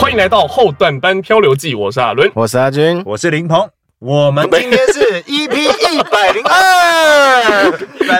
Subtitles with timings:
[0.00, 3.68] 欢迎来到后段班漂流记，我是阿伦，我是阿军，我是林鹏，
[4.04, 5.54] 我们今天是 EP
[5.90, 7.72] 一百零二。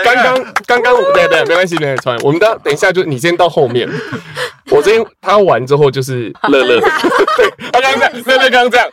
[0.03, 0.15] 刚
[0.65, 2.25] 刚刚刚，对对，没关系，没关系。
[2.25, 3.87] 我们等等一下，就你先到后面。
[4.71, 6.79] 我这边他完之后就是乐乐，
[7.37, 8.87] 对，他刚刚这样，乐乐刚刚这样。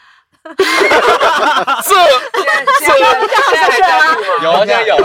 [1.82, 1.94] 这
[2.80, 2.92] 这
[4.42, 4.96] 有现在有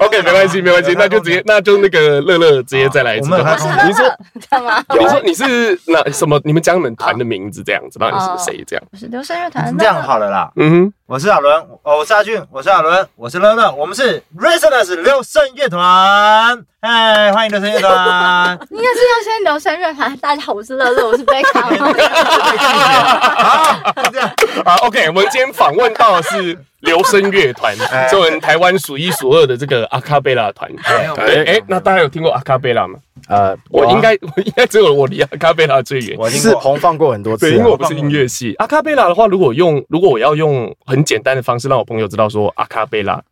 [0.00, 3.28] ，OK，没关系，没关系，那就直接，那就那个乐乐直接再来一次。
[3.28, 4.08] 你说
[4.48, 4.82] 干嘛？
[4.90, 6.40] 你说你是哪什么？
[6.44, 8.84] 你们讲你们团的名字这样子，然后你是谁这样？
[8.92, 9.76] 我是流声乐团。
[9.76, 10.50] 这样好了啦。
[10.56, 16.64] 嗯哼，我是阿伦，哦，我是阿俊，我是阿伦，我是乐乐，我们是 Resonance 流声乐团。
[16.86, 18.58] 嗨，欢迎流声乐团。
[18.70, 20.14] 应该是要先流声乐团。
[20.18, 21.62] 大家好，我是乐乐，我是贝卡。
[23.42, 24.30] 好，这样
[24.66, 27.74] 啊，OK，我们今天访问到的是流声乐团，
[28.10, 30.70] 作为台湾数一数二的这个阿卡贝拉团。
[31.16, 32.98] 对哎，那大家有听过阿卡贝拉吗？
[33.30, 36.14] 呃，我应该我 应该只有我离阿卡贝拉最远。
[36.18, 38.54] 我是红放过很多次，对，因为我不是音乐系。
[38.58, 43.22] 阿卡贝拉的话，如果用如果我要用很简单的方式让我朋友知道说阿卡贝拉。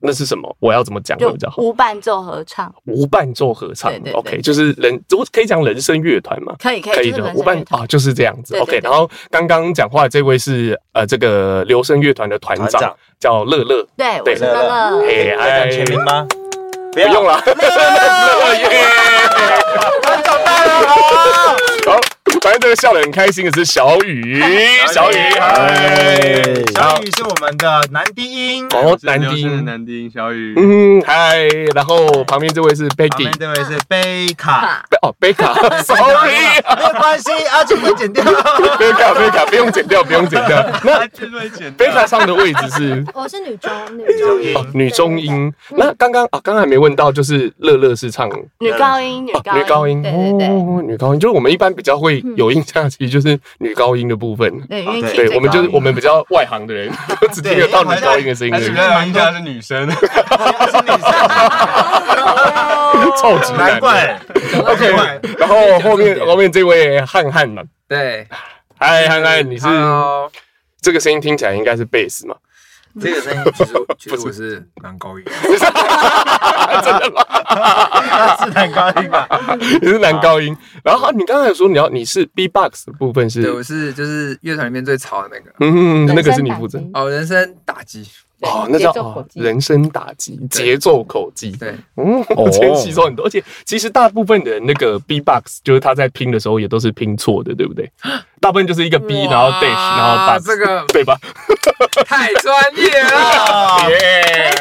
[0.00, 0.56] 那是什么？
[0.60, 1.62] 我要怎么讲会比较好？
[1.62, 6.54] 无伴奏合唱，无伴奏合唱，OK，就是人，我可以讲人声乐团吗？
[6.58, 7.32] 可以，可以，可以的。
[7.34, 8.78] 无伴啊，就是这样子，OK。
[8.82, 13.86] 然后刚刚讲话的这位是呃，这个留声乐团的团长，叫乐乐。
[13.96, 15.00] 对，我是乐乐。
[15.00, 16.26] 嘿，来签名吗？
[16.92, 18.68] 不用了，乐乐耶，
[20.02, 21.67] 团长大了，好。
[22.42, 24.40] 反正这个笑得很开心的是小雨，
[24.92, 25.74] 小雨，嗨，
[26.74, 27.10] 小雨。
[27.16, 38.22] 是我们的男低音，哦，男低音，男低音，小雨，嗯，嗨，然后旁边这位是贝蒂，旁边这位是贝卡，哦，贝卡， sorry，没有关系，阿俊会剪掉，
[38.78, 41.08] 贝卡，贝卡，不用剪掉，不用剪掉， 那
[41.76, 48.28] 贝卡上的位置是， 我是女中，女中音，女中音，那刚刚啊，刚刚还没问到，就是乐乐是唱
[48.60, 50.48] 女高音，女高，女高音，对对对，
[50.86, 52.22] 女高音，就是我们一般比较会。
[52.36, 54.60] 有印象，其实就是女高音的部分。
[54.68, 54.84] 对，
[55.14, 56.90] 对，我们就是我们比较外行的人，
[57.32, 58.54] 只听得到女高音的声音。
[58.54, 61.10] 主要印象是女生， 是女生，
[63.20, 64.18] 超级难怪。
[64.64, 64.90] OK，
[65.38, 68.26] 然后后面 后面这位汉汉嘛，对，
[68.78, 69.66] 嗨，汉汉，你是
[70.80, 72.34] 这个声音听起来应该是贝斯嘛？
[73.00, 75.24] 这个声音其实其实我是男高音，
[76.82, 77.24] 真的吗？
[78.44, 79.28] 是男高音吧？
[79.80, 80.56] 你是男高音。
[80.84, 83.42] 然后你刚才说你要你是 B-box 的部分是？
[83.42, 85.52] 对，我是就是乐团里面最吵的那个。
[85.60, 88.06] 嗯，那个是你负责哦，人生打击。
[88.42, 91.50] 哦，那叫哦，人生打击，节奏口技。
[91.52, 97.90] 对，嗯，我今天吸收很多，而且其实大部分的人那个 B-box 就是他在拼的时候也都是拼错的，对不对？
[98.40, 101.18] 大部分就是一个 B，然后 dash，然后 box，这个 对吧？
[102.06, 104.54] 太专业了， 耶！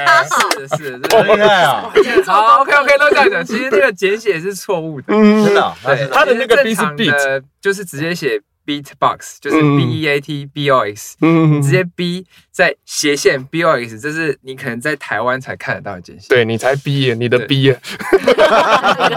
[0.57, 1.91] 是是是，好厉害啊！
[2.25, 3.45] 好，OK，OK，都这样讲。
[3.45, 5.73] 其实那个简写是错误的，嗯，真的。
[5.83, 8.41] 对，他的那个 B 是 beat，就是直接写。
[8.67, 16.27] Beatbox 就是 B E A T B O X，嗯，直接 B 在斜线 B O X，这是你可能在台湾才看得到的简写。
[16.27, 17.79] 对，你才 B 耶，你的 B 耶，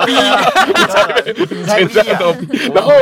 [0.06, 0.12] B，
[1.56, 2.46] 你才 B 都 B。
[2.72, 2.92] 然后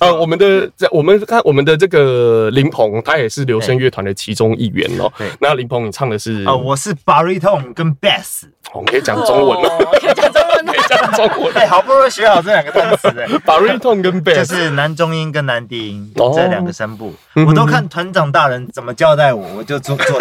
[0.00, 5.12] 呃，我们的在我们看我们的这个林鹏，他也是流声乐团的其中一员哦。
[5.40, 6.42] 那林鹏，你唱的是？
[6.46, 8.44] 呃，我是 baritone 跟 bass。
[8.72, 9.68] 我们可以讲中文吗？
[9.92, 11.52] 可以讲中文，可以讲中文。
[11.54, 17.14] 哎，好不容易学好这两个单词，哎， baritone 跟 bass 就是男中音跟男低音这两个声部，
[17.46, 20.18] 我都看团长大人怎么交代我，我就做做。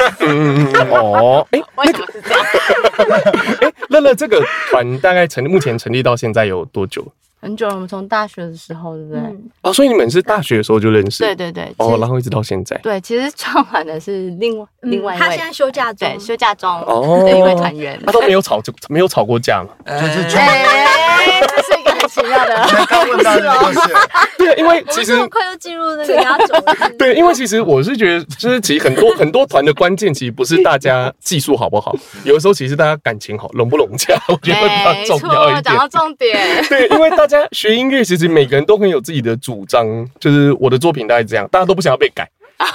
[0.91, 2.45] 哦，哎，为什么是这样？
[3.61, 7.05] 哎，乐乐这个团大概成立，目前成立到现在有多久？
[7.39, 9.21] 很久了，我们从大学的时候，对不对？
[9.61, 11.23] 哦，所以你们是大学的时候就认识？
[11.23, 11.71] 对对对。
[11.77, 12.75] 哦，然后一直到现在。
[12.79, 16.69] 对，其实创完的是另外另外一位，他现在休假中，休假中
[17.23, 17.99] 的一位团员。
[18.05, 19.69] 他都没有吵就没有吵过架嘛？
[19.85, 21.76] 就是这是
[22.21, 23.11] 一个很奇妙的。
[23.11, 23.93] 问到这个事。
[24.37, 26.55] 对，因为其实快就进入那个压轴。
[26.97, 35.63] 对，因为其实我是觉得，就是其实很多很多团的关键，其实不是大家技术好不好，有的时候其实大家感情好，融不融洽，我觉得比较重要一点。
[35.63, 36.65] 讲到重点。
[36.69, 37.97] 对，因为大家学音乐。
[38.07, 39.85] 其实每个人都很有自己的主张，
[40.17, 42.25] 就是我的作品大概这样，大家都不想要被改，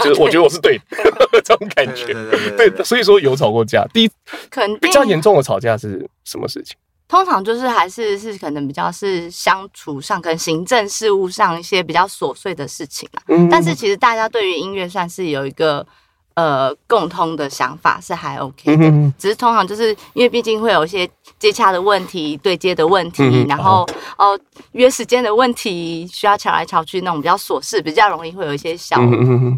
[0.04, 2.12] 就是我觉得我是对的 这种感觉。
[2.54, 3.82] 对，所以说有吵过架。
[3.94, 4.10] 第一，
[4.50, 6.76] 可能比较严重的吵架是什么事情？
[7.12, 13.20] 通常就是还是是可能比较是相处上跟行政事务上一些比较琐碎的事情啊。
[13.28, 15.86] 嗯，但是其实大家对于音乐算是有一个
[16.34, 21.08] 呃，共通的想法是还 OK 的，嗯、只是通常就是因为毕竟会有一些
[21.38, 23.87] 接洽的问题、对接的问题，嗯、然后
[24.17, 24.40] 哦、呃、
[24.73, 28.96] 约时间的问题，需要敲来敲去那种比较琐事，比较容易会有一些小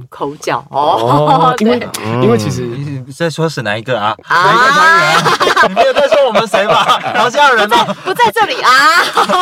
[0.09, 1.55] 口角、嗯、哦。
[1.59, 1.89] 因为
[2.23, 4.17] 因为其实你在说是哪一个啊？
[4.29, 5.67] 哪一个团员、啊？
[5.69, 6.85] 你没有在说我们谁吧？
[7.15, 8.71] 好像人呢不在这里啊。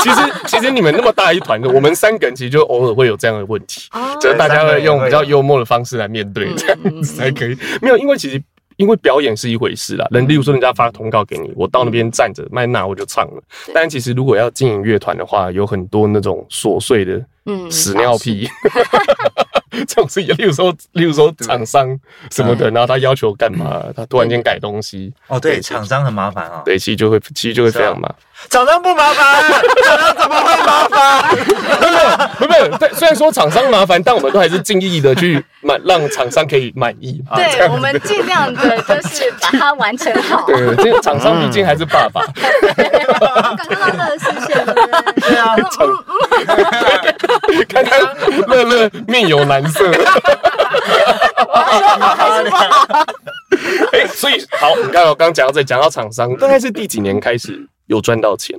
[0.03, 7.22] 其实其实你们那么大一团的，我们三个人其实就偶尔会有这样的问题，哦、就是大家会用比较幽默的方式来面对这样子。
[7.23, 8.43] 还可以，没有，因为其实
[8.77, 10.07] 因为表演是一回事啦。
[10.11, 13.43] 人，例如说人家发通告给你，我到那边站着，麦那我就唱了。
[13.73, 18.49] 但其实如果要经营乐团的话，有很多那种琐碎的，嗯，屎尿屁。
[19.73, 21.99] 这种事情，例如说，例如说厂商
[22.31, 25.11] 什么的，然后他要求干嘛，他突然间改东西。
[25.29, 26.61] 哦，对，厂商很麻烦啊。
[26.63, 28.17] 对，其实就会，其实就会非常麻烦。
[28.51, 29.43] 厂商不麻烦，
[29.85, 31.37] 厂商怎么会麻烦？
[31.81, 37.23] 没有，没有，对，虽然说厂商麻烦，但我们都还是尽力的去满，让厂商可以满意。
[37.35, 40.45] 对，我们尽量的就是把它完成好。
[40.47, 42.21] 对，这个厂商毕竟还是爸爸。
[42.27, 44.75] 感受到乐视线了。
[45.17, 45.57] 对啊。
[47.69, 48.01] 看看
[48.49, 49.91] 乐乐面有难色。
[53.93, 58.59] 哎，所以好，你看我刚刚讲到这，讲到厂商，大概是第几年开始有赚到钱？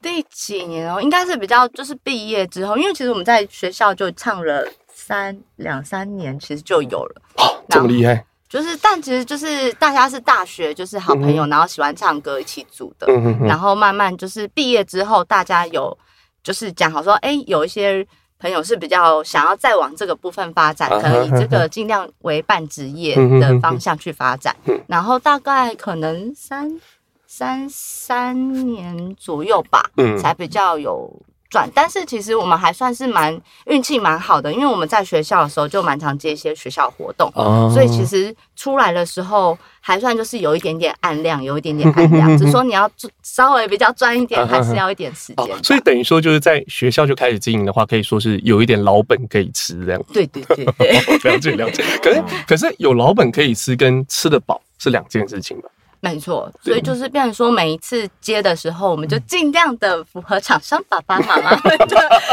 [0.00, 1.00] 第几年哦？
[1.00, 7.22] 应该是比较就是毕业之后，因为其实我们在学校就唱了三两三年，其实就有了。
[7.36, 8.24] 哦，这么厉害！
[8.48, 15.96] 就是，但其实就是大家是大学就是好朋友，嗯、然后喜欢唱歌一起组的，嗯、哼哼然后慢慢就是毕业之后，大家有
[16.42, 18.06] 就是讲好说，哎、欸，有一些。
[18.40, 24.56] 朋友是比较想要再往这个部分发展，可能以这个尽量为半职业的方向去发展，
[24.88, 26.80] 然后大概可能三
[27.26, 29.90] 三三年左右吧，
[30.20, 31.22] 才比较有。
[31.50, 42.88] 转，但是其实我们还算是蛮运气蛮好的，因为我们在学校的时候就蛮常接一些学校活动，哦、所以其实出来的时候还算就是有一点点暗量，有一点点暗量， 只是说你要
[43.24, 45.58] 稍微比较赚一点，还是要一点时间、哦。
[45.62, 50.00] 所以等于说就是在学校就开始经营的话，可以说是有一点老本可以吃这样。
[50.12, 51.00] 对对对对，
[51.32, 51.82] 了解了解。
[52.00, 55.68] 可是可是有老本可以吃跟吃得饱是两件事情吧？
[56.02, 61.86] 没错，所以就是变成说，每一次接的时候，我们就尽量的符合厂商爸爸妈妈们的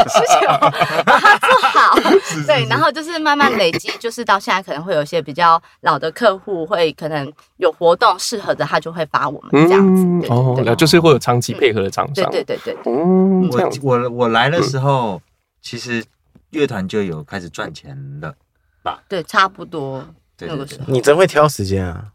[0.08, 0.46] 需求，
[1.04, 1.94] 把它做好。
[2.46, 10.28] 对，然后就是慢慢累积，就是到现在可能会有一些比较老的客户，会可能有活动适合的，他就会发我们这样子。
[10.28, 12.30] 哦，就是会有长期配合的厂商。
[12.30, 12.92] 对对对对。
[12.92, 15.20] 嗯，我我我来的时候，
[15.60, 16.02] 其实
[16.50, 18.34] 乐团就有开始赚钱了
[18.82, 19.02] 吧？
[19.08, 20.02] 对，差不多。
[20.38, 22.04] 对对对，你真会挑时间啊！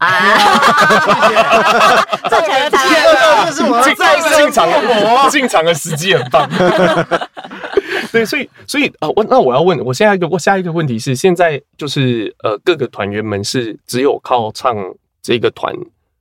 [2.30, 3.04] 赚钱的时间，
[3.44, 3.94] 这是我在
[4.38, 5.30] 进场的。
[5.30, 6.48] 进场的时机很棒。
[8.10, 14.74] 对，所以所以啊，我那我要问，我下一个我下一个问题是，现在就是呃，各个团员们是只有靠唱
[15.22, 15.74] 这个团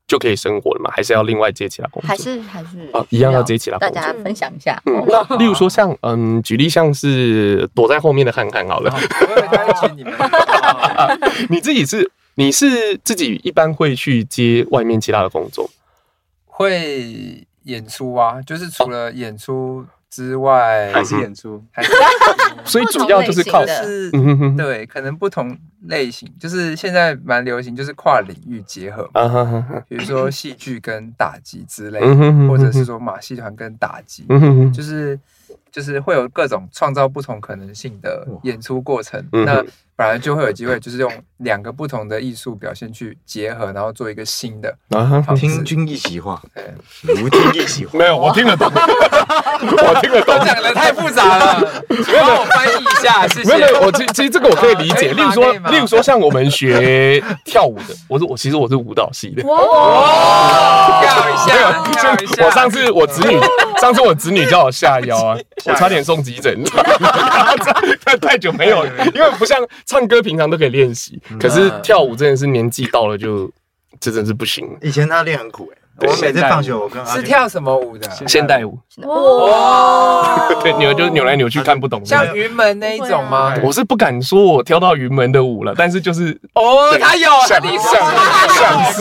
[0.06, 0.92] 就可以生活了嘛？
[0.92, 2.08] 还是要另外接其他工作？
[2.08, 3.96] 还是还是啊，一样要接其他工作？
[3.96, 4.82] 大家分享一下。
[4.86, 8.94] 嗯，那例如说像嗯，举例像是躲在后面的汉汉好了。
[11.50, 15.70] 你自己是你是自己一般会去接外面其他的工作？
[16.46, 21.92] 会演出啊，就是除了演出之外，还是演出，还是
[22.66, 24.12] 所以主要就是靠是，
[24.56, 25.58] 对，可能不同
[25.88, 32.00] 类型，就是现在蛮流行，就是跨领域结合嘛，比如说戏剧跟打击之类，
[32.48, 34.24] 或者是说马戏团跟打击，
[34.72, 35.20] 就是
[35.74, 39.66] 就是会有各种创造不同可能性的演出过程，那。
[39.96, 44.76] 反而就会有机会，就是用两个不同的艺术表现去结合，然后做一个新的。
[45.36, 46.42] 听君一席话，
[47.04, 48.00] 如听一席话。
[48.00, 50.36] 没有，我听得懂， 我听得懂。
[50.44, 53.56] 讲的太复杂了， 帮我翻译一下，谢谢。
[53.56, 55.14] 没有，我其其实这个我可以理解。
[55.14, 59.48] 例如说，例如说像我们学跳舞的，我是我其实我是舞蹈系的。
[59.48, 61.02] 哇！
[61.04, 62.46] 跳一下，跳一下。
[62.48, 63.40] 我上次我子女，
[63.80, 66.64] 上次我子女叫我下腰啊，我差点送急诊。
[68.04, 69.66] 太 太久没有，因为不像。
[69.86, 73.52] 唱歌平常都可以练习，可是跳舞真的是年纪到了就，
[74.00, 74.68] 这真是不行。
[74.82, 78.10] 以前他练很苦哎，我每次放学我跟是跳什么舞的？
[78.28, 78.78] 现代舞。
[79.04, 80.50] 哇！
[80.64, 82.04] 对，扭就扭来扭去，看不懂。
[82.04, 83.54] 像云门那一种吗？
[83.64, 88.92] 我是不敢说我跳到云门的舞了，但是就是哦，他有，像像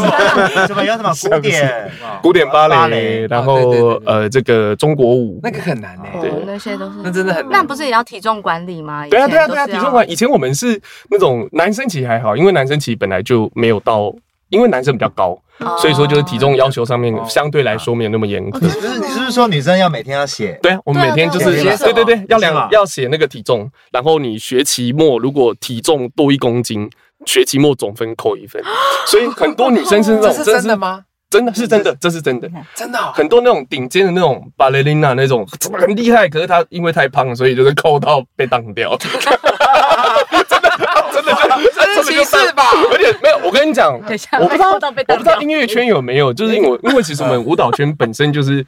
[0.67, 1.91] 什么有什么古典
[2.23, 3.71] 古典芭蕾，然后
[4.05, 7.53] 呃这个中国舞，那个很难哎，对，那些都是那真的很难。
[7.53, 9.07] 那不是也要体重管理吗？
[9.09, 10.13] 对啊对啊对啊，体重管理。
[10.13, 10.81] 以前我们是
[11.11, 14.15] 那种男生其实还好，因为男生其实本来就没有到。
[14.49, 15.35] 因为男生比较高，
[15.79, 18.59] 所以说就是体重要求上面相对来说没有那么严格。
[18.59, 20.59] 不是，你是不是说女生要每天要写？
[20.63, 26.91] 对啊，我们每天就是对对对，要量要写那个体重，然后你学期末如果体重多一公斤，
[27.27, 28.63] 学期末总分扣一分。
[29.07, 31.05] 所以很多女生是那种， 真的吗？
[31.31, 35.47] 真的是真的，这是真的，真的很多那种顶尖的那种芭蕾琳娜那种
[35.81, 38.95] 很厉害，可是她因为太胖，所以就是扣到被当掉。
[39.01, 40.71] 真的，
[41.11, 42.65] 真的就真的歧视吧？
[42.93, 48.65] 而且没跟你讲，我不知道，我不知道音乐圈有没有，就是因为 因为其实我们舞蹈圈本身就是。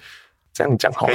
[0.56, 1.14] 这样讲好吗？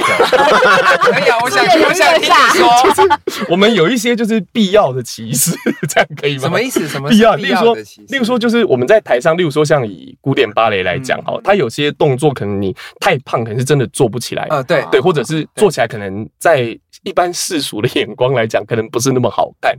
[1.00, 2.68] 可以啊，我想听，我想听你说。
[2.84, 5.50] 就是我们有一些就是必要的歧视，
[5.88, 6.40] 这样可以吗？
[6.42, 6.86] 什么意思？
[6.86, 7.36] 什么必要？
[7.36, 7.74] 例如说，
[8.08, 14.46] 例如说，就是我们在台上，例如说，像以古典芭蕾来讲，哈，它有些动作可能你太胖，可能是真的做不起来。
[14.50, 19.74] 呃，对对，或者是做起来可能在一般世俗的眼光来讲，可能不是那么好看。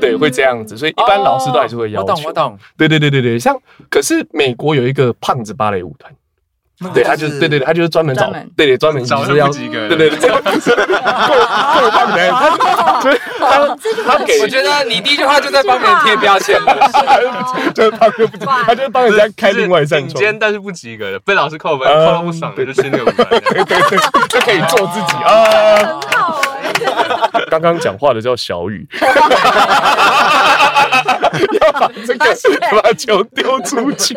[0.00, 2.06] 对，会这样子，所以一般老师都还是会要求。
[2.08, 2.58] 我懂，我懂。
[2.76, 3.56] 对对对对对，像
[3.90, 6.12] 可是美国有一个胖子芭蕾舞团。
[6.94, 10.38] 对，他就是对对对，他就是专门找，对对，专门找是要，对对对，够够
[11.90, 16.88] 帮人，他他他给，我觉得你第一句话就在帮别人贴标签了，
[17.74, 23.98] 就是他就不，他就帮人家开另外一扇窗，顶尖但是不及格的，被老师扣分，扣到不爽的就去那个舞团，对对对，
[24.28, 25.44] 就可以做自己啊，
[25.74, 26.37] 很好哎，
[27.50, 28.86] 刚刚讲话的叫小雨。
[31.60, 34.14] 要把这个把球丢出去，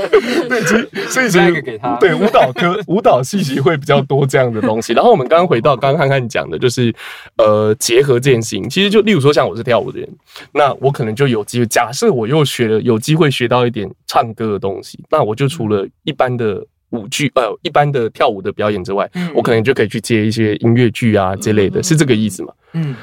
[0.48, 1.62] 对，所以所以所以
[2.00, 4.92] 对舞蹈科舞蹈系其实会比较多这样的东西。
[4.92, 6.94] 然后我们刚刚回到刚刚看看讲的，就是
[7.36, 10.08] 呃结合这件事情，其实就例如说像我是跳舞的人，
[10.52, 11.66] 那我可能就有机会。
[11.66, 22.52] 假设我又学了有机会学到一点唱歌的东西，那我就除了一般的舞剧呃一般的跳舞的表演之外，我可能就可以去接一些音乐剧啊这类的，是这个意思吗？
[22.72, 22.94] 嗯。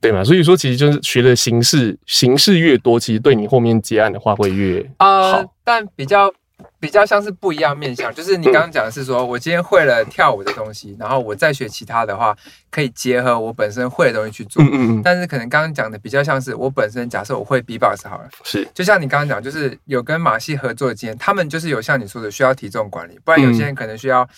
[0.00, 5.32] 对嘛，所以说其实就是学的形式形式越多，其实对你后面接案的话会越啊。
[5.32, 6.30] 呃，但比较
[6.78, 12.36] 比较像是不一样面向，就是你刚刚讲的是说，嗯、我今天会了跳舞的东西，然后我再学其他的话，
[12.70, 14.62] 可以结合我本身会的东西去做。
[14.62, 15.02] 嗯嗯，嗯。
[15.02, 24.28] 但是可能刚刚讲的比较像是我本身，假设我会 B-box 好了，是，就像你刚刚讲，就是有跟马戏合作的经验，他们就是有像你说的需要体重管理，不然有些人可能需要、嗯、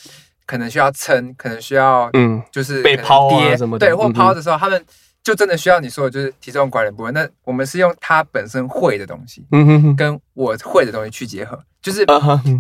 [0.47, 4.83] 可能需要撑，可能需要嗯，就是被抛啊什么的，对，或抛的时候他们。
[5.27, 7.13] 就真的需要你说的就是体重管理部分。
[7.13, 12.07] 那我们是用他本身会的东西，嗯哼哼跟我会的东西去结合，就是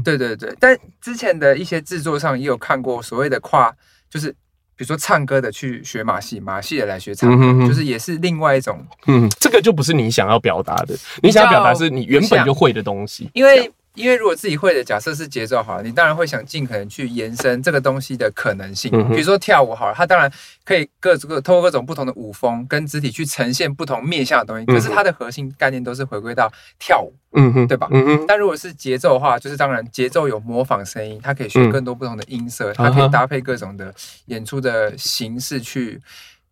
[0.02, 0.52] 对对对。
[0.58, 3.72] 但之前的一些制作上也有看过所谓的跨，
[4.10, 4.32] 就是
[4.74, 8.84] 比如说唱歌的去学马戏，马戏的来学唱歌，就是也是另外一种。
[9.06, 13.70] 嗯，这个就不是你想要表达的，你想要表达是你原本就会的东西，因为。
[13.96, 18.90] 因为如果自己会的，假设是节奏好了，你当然会想尽可能去延伸这个东西的可能性。
[19.08, 20.30] 比如说跳舞好了，它当然
[20.64, 24.66] 可以各各通过各种不同的舞风跟肢体去呈现不同面向的东西。
[24.66, 27.88] 可是它的核心概念都是回归到跳舞，嗯哼，对吧？
[27.90, 28.24] 嗯哼。
[28.28, 33.94] 但如果是节奏的话，就是当然节奏有模仿声音，它可以学更多不同的音色，它可以搭配各种的
[34.26, 36.00] 演出的形式去。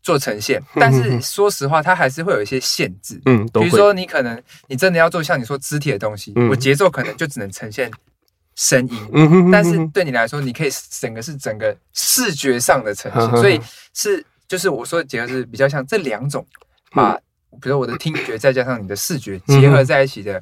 [0.05, 3.21] 做呈现，但是说实话，它还是会有一些限制。
[3.25, 7.91] 嗯，比如说你可能你真的要做像你说肢体的东西，我节奏可能就只能呈现
[8.55, 9.09] 声音。
[9.13, 10.71] 嗯，但是对你来说，你可以
[11.01, 13.59] 整个是整个视觉上的呈现，所以
[13.95, 16.47] 是就是我说的结合是比较像这两种，
[16.93, 17.17] 把
[17.53, 20.41] 比如说我的听觉再加上你的视觉结合在一起的。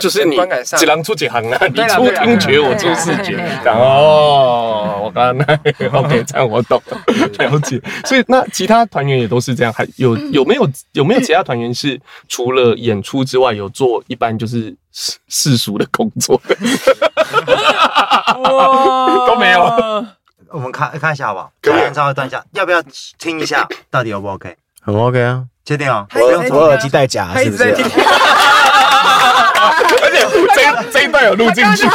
[0.00, 0.36] 就是你
[0.76, 1.66] 几郎出几行啊？
[1.68, 3.36] 你出听觉，我出视觉。
[3.66, 5.54] 哦，我刚刚那
[5.98, 6.98] OK，这样我懂 了，
[7.38, 7.80] 了解。
[8.04, 16.56] 所以那其他团员也都是这样，还有 有没有有没有其他团员是除了演出之外，有做一般就是世世俗的工作的？
[19.26, 19.60] 都没有。
[20.50, 21.50] 我们看看一下好不好？
[21.62, 22.82] 可以稍微断一下，要不要
[23.18, 23.68] 听一下？
[23.90, 24.56] 到底 O 不 OK？
[24.80, 26.06] 很 OK 啊，确定啊？
[26.14, 27.74] 我用左耳机戴假，是不是？
[30.04, 30.20] 而且
[30.54, 31.88] 这这一段有录进去，因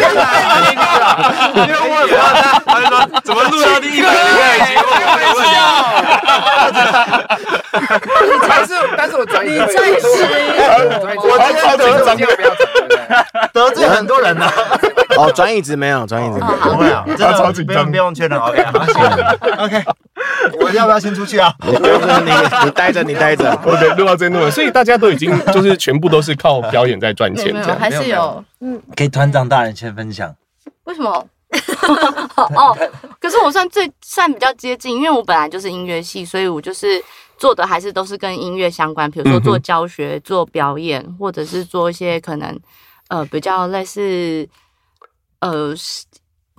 [1.68, 4.82] 为我也怕他，他就说怎么录到第一百零二集，我
[5.16, 5.50] 没问题。
[8.50, 10.08] 但是但是我转移，你最是，
[11.18, 12.26] 我今天得罪
[13.54, 14.50] 不要得罪很多人呢。
[15.18, 18.80] 哦，转椅子没有，转椅子没有，不会啊，他超紧张，不用确认，OK，好
[19.66, 19.84] ，OK。
[20.62, 21.54] 我要不要先出去啊？
[21.64, 21.72] 你
[22.66, 23.52] 你待着，你待着。
[23.64, 28.82] OK，录到这录了，所以大家都已经就是全部都是靠表演在赚钱，这样还是有嗯。
[28.96, 30.36] 给团长大人先分享。
[30.86, 31.12] 为什么？
[32.36, 32.78] 哦，
[33.20, 37.04] 可是我算最算比较接近，因为我本来就是音乐系，所以我就是
[37.38, 42.60] 做的还是都是跟音乐相关，比如说做教学、做表演，或者是做一些可能
[43.10, 44.48] 呃比较类似
[45.40, 45.74] 呃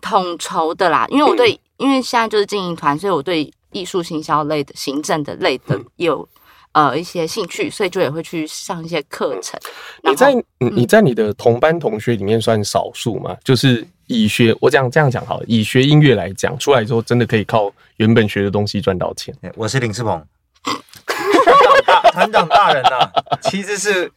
[0.01, 1.07] 统筹的啦。
[1.09, 1.59] 因为我对。
[1.81, 6.29] 因为现在就是经营团，所以我对艺术行销类的、行政的类的有
[6.73, 9.59] 呃一些兴趣，所以就也会去上一些课程。
[10.03, 13.35] 你在你在你的同班同学里面算少数吗？
[13.43, 19.35] 就是以学我讲这样讲好了，以学音乐来讲，出来之后真的可以靠原本学的东西赚到钱。
[19.57, 20.23] 我是林志鹏，
[22.13, 24.13] 团长大人呐、啊，其实是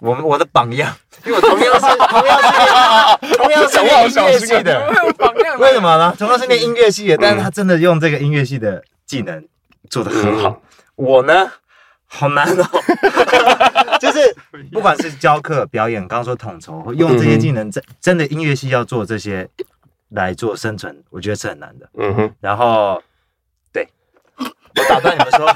[0.00, 6.14] 我们我的榜样， 因为我同样是同样是同样是念音乐系的，榜样为什么呢？
[6.18, 9.42] 同样是念音乐系的，但是他真的用这个音乐系的技能
[9.88, 10.60] 做得很好。
[10.96, 11.50] 我呢，
[12.06, 12.64] 好难哦，
[14.00, 14.36] 就是
[14.72, 19.48] 不管是教课、表演，刚刚说统筹，用这些技能，真真的音乐系要做这些
[20.10, 21.88] 来做生存，我觉得是很难的。
[21.98, 23.02] 嗯哼，然后。
[24.76, 25.46] 我打断你们说，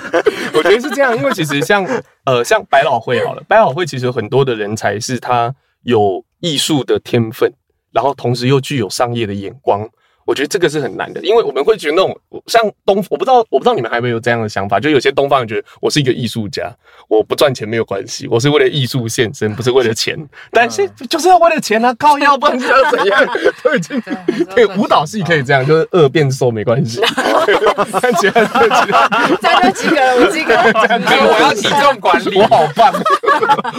[0.58, 1.84] 我觉得是这样，因为其实像
[2.24, 7.52] 呃像百老汇好了，百老汇其实很多的人才是他有艺术的天分，
[7.92, 9.88] 然后同时又具有商业的眼光。
[10.26, 16.68] 我觉得这个是很难的，因为我们会觉得那种像东，我不知道，我不知道你们还没有这样的想法，就有些东方人觉得我是一个艺术家，
[17.08, 20.18] 我不赚钱没有关系，我是为了艺术献身，不是为了钱。
[20.50, 23.26] 但是就是要为了钱啊，靠，要不然就要怎样？
[23.62, 24.02] 都已经
[24.52, 27.00] 可以舞蹈系可以这样，就是饿变瘦没关系。
[28.00, 28.32] 看起来
[29.40, 32.92] 再多几个人，我几个人，我要体重管理，我好棒，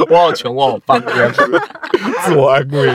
[0.10, 1.62] 我好穷，我好棒，这样子
[2.26, 2.90] 自我安慰。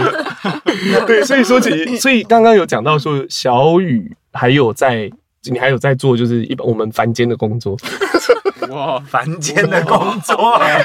[1.07, 3.23] 对，所以说起，所以刚刚有讲到说。
[3.43, 5.11] 小雨还有在，
[5.51, 7.77] 你还有在做，就是一般我们凡间的工作。
[8.69, 10.85] 哇，凡间的工作， 哎、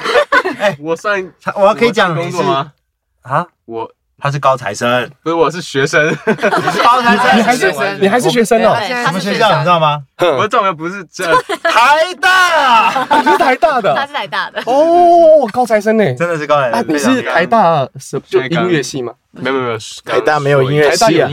[0.61, 1.23] 欸，我算
[1.55, 2.73] 我要可以讲工作吗？
[3.21, 3.91] 啊，我。
[4.19, 6.03] 他是高材生，不是，我是学生。
[6.07, 7.71] 你是高材生，你还是
[8.01, 8.75] 你还是学生哦？
[9.05, 10.01] 什么学校你知道吗？
[10.19, 11.23] 我的状元不是这
[11.61, 16.03] 台大， 你是台大的，他是台大的哦，高材生呢？
[16.15, 16.85] 真的是高材生。
[16.87, 19.13] 你是台大什就音乐系吗？
[19.31, 21.29] 没有没有，台大没有音乐系啊，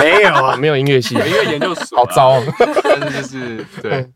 [0.00, 2.42] 没有啊， 没有音乐系，音乐研究所，好糟。
[2.82, 4.08] 但是就是对，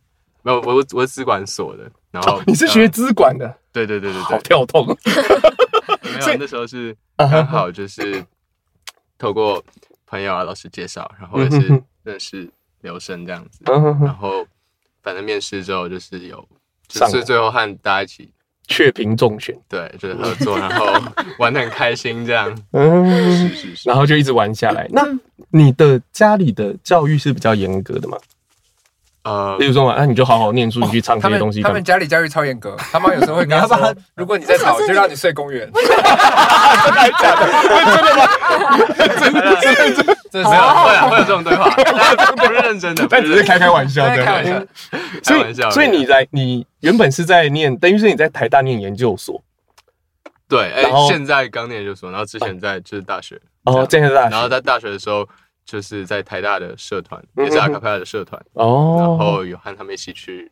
[0.43, 3.47] 没有我我是资管所的，然后你是学资管的？
[3.75, 4.87] 对对对对对，好跳痛。
[6.03, 8.25] 没有，那时候是刚好就是。
[9.19, 9.65] 透过
[10.07, 12.47] 朋友啊、老师介绍，然后也是认识
[12.83, 14.47] 刘生这样子，然后
[15.03, 16.47] 反正面试之后就是有，
[16.87, 18.31] 就是最后和大家一起
[18.69, 20.85] 雀屏中选，对，就是合作，然后
[21.41, 24.87] 玩的很开心这样，嗯，是是是，然后就一直玩下来。
[24.91, 25.03] 那
[25.49, 28.19] 你的家里的教育是比较严格的吗？
[29.27, 31.61] 呃，例如说嘛，那你就好好念书，你去唱这些东西。
[31.61, 37.47] 他们家里教育超严格，他妈有时候会跟他 说：“如果你在吵，就让你睡公园。”真的假的？
[37.91, 38.23] 真的吗？
[38.97, 41.69] 真的真的真的真的没有会啊，会有这种对话，
[42.37, 44.25] 不是认真的，但只是开开玩笑的。
[44.25, 44.65] 开玩笑，
[45.25, 45.69] 开玩笑。
[45.73, 49.43] 所以你在你原本是在念，等于是你在台大念研究所。
[50.49, 53.41] 对，哎，现在刚念研究所，然后之前在就是大学。
[53.65, 54.31] 哦，现在大学。
[54.31, 55.29] 然后在大学的时候。
[55.67, 60.51] 就是在台大的社团，也是阿卡贝拉的社团哦，然后有和他们一起去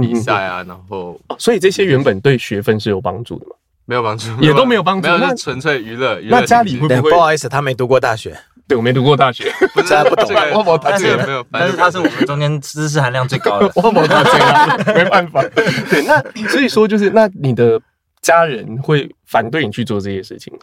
[0.00, 3.56] 比赛啊，然后，所以这些原本对学分是有帮助的吗？
[3.84, 6.20] 没有帮助，也都没有帮助，没有，那纯粹娱乐。
[6.22, 7.10] 那家里会不会？
[7.10, 8.34] 不好意思，他没读过大学，
[8.68, 10.30] 对，我没读过大学，不是 不懂。
[10.52, 15.42] 我我他这个没有，但是他是我们中间知识含量最高的， 我我他这个没办法。
[15.90, 17.80] 对，那所以说就是，那你的
[18.22, 20.60] 家人会反对你去做这些事情吗？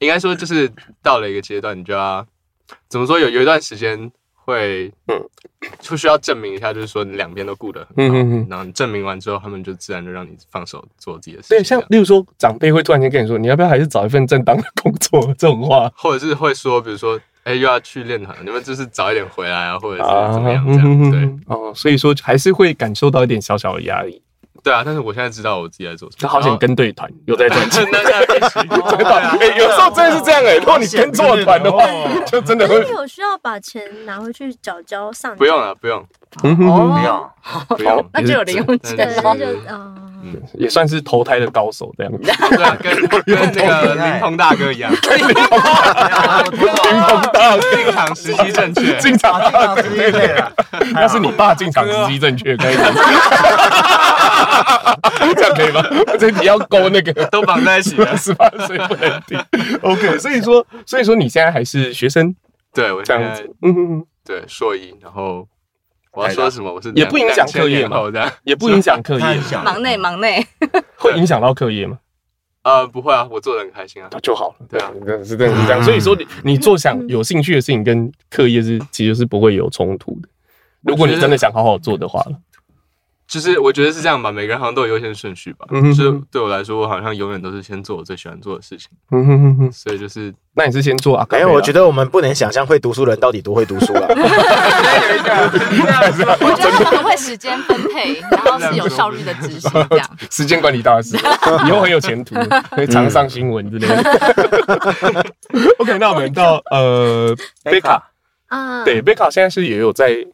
[0.00, 0.70] 应该说，就是
[1.02, 2.26] 到了一个阶段，你就要。
[2.88, 3.18] 怎么说？
[3.18, 5.22] 有有一段时间会，嗯，
[5.80, 11.58] 就需要证明一下，就是说你两边都顾得很好，嗯嗯嗯，然后你证明完之后，他们就自然就让你放手做自己的事情。
[11.58, 15.22] 对，像例如说，长辈会突然间跟你说，你要不要还是找一份正当的工作？
[15.38, 21.10] 这种话，或者是会说，比如说，哎，又要去练团，你们就是早一点回来啊，或者是怎么样这样？
[21.10, 24.20] 对，哦，所以说还是会感受到一点小小的压力。
[24.62, 26.18] 对啊，但是我现在知道我自己在做什么。
[26.20, 27.84] 他好想跟对团，有在赚钱。
[29.40, 30.56] 哎，有时候真的是这样哎。
[30.56, 31.84] 如果你跟错团的话，
[32.26, 32.82] 就真的会。
[32.84, 35.34] 你有需要把钱拿回去缴交上？
[35.36, 36.04] 不用了，不用。
[36.44, 37.30] 嗯哼，不用，
[37.76, 38.08] 不用。
[38.12, 42.18] 那就有零用钱，那就嗯，也算是投胎的高手这样子。
[42.22, 43.22] 对啊，跟跟
[43.54, 44.90] 那个林鹏大哥一样。
[44.92, 44.98] 林
[45.34, 49.42] 鹏大哥进场时机正确，进场
[49.76, 50.44] 时机正确。
[50.94, 52.76] 那是你爸进场时机正确，可以。
[55.34, 55.82] 这样可以吗？
[56.18, 59.38] 这你要勾那个都绑在一起了， 十八岁不能停。
[59.82, 62.34] OK，所以说，所以说你现在还是学生，
[62.72, 65.46] 对我这样子，嗯，对，硕一，然后
[66.12, 66.72] 我要说什么？
[66.72, 67.98] 我是也不影响课业嘛，
[68.44, 70.44] 也不影响课业， 忙内忙内，
[70.96, 71.98] 会影响到课业吗？
[72.64, 74.66] 呃，不会啊，我做的很开心啊，就好了。
[74.68, 75.82] 对啊，真的是真的是这样。
[75.82, 80.28] 所以说，你你做想有兴趣的事情跟课业是其实是不会有冲突的。
[80.82, 82.24] 如果你真的想好好做的话。
[83.32, 85.64] 就是我觉得是这样吧，每个人好像都有优先顺序吧。
[85.70, 88.90] 嗯，就是对我来说，我好像永远都是先做我最喜欢做的事情。
[89.10, 89.72] 嗯哼哼哼。
[89.72, 91.26] 所以就是，那你是先做啊？
[91.30, 94.06] 没有我觉得我们不能想象会读书的人到底多会读书了。
[96.40, 100.06] 我觉得他们会时间分配，然后是有效率的执行这样。
[100.30, 101.16] 时间管理大师，
[101.66, 102.34] 以后很有前途，
[102.72, 105.26] 可以常上新闻之类的。
[105.80, 108.10] OK，那我们到呃贝卡
[108.48, 110.26] 啊，对，贝卡现在是也有在。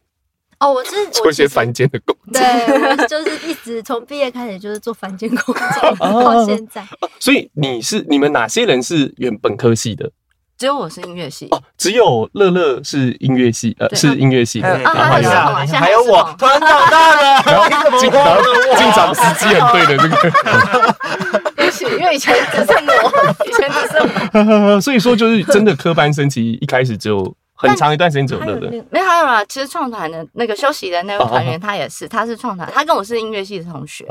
[0.60, 2.40] 哦，我是做一些凡间的工作。
[2.40, 2.42] 对，
[2.90, 6.84] 我就是一直从毕业开始就是做凡间工作 到现在。
[7.20, 10.10] 所以你是你们哪些人是原本科系的？
[10.58, 14.68] 只有我是音乐系哦，只有乐乐是音乐系，呃，是音乐系的。
[14.68, 18.10] 还有还有我，团长大了， 然后进
[18.76, 20.16] 进场时机很对的这个。
[21.54, 24.80] 对不起，因为以前只剩我，以前只剩我。
[24.82, 28.70] 所以说，就是真的科班生，其实一开始只有很长一段时间只有乐乐。
[28.90, 34.06] 没有还有啦，其实创团的那个休息的那位团员，他也是，他是创团，他跟我是音乐系的同学。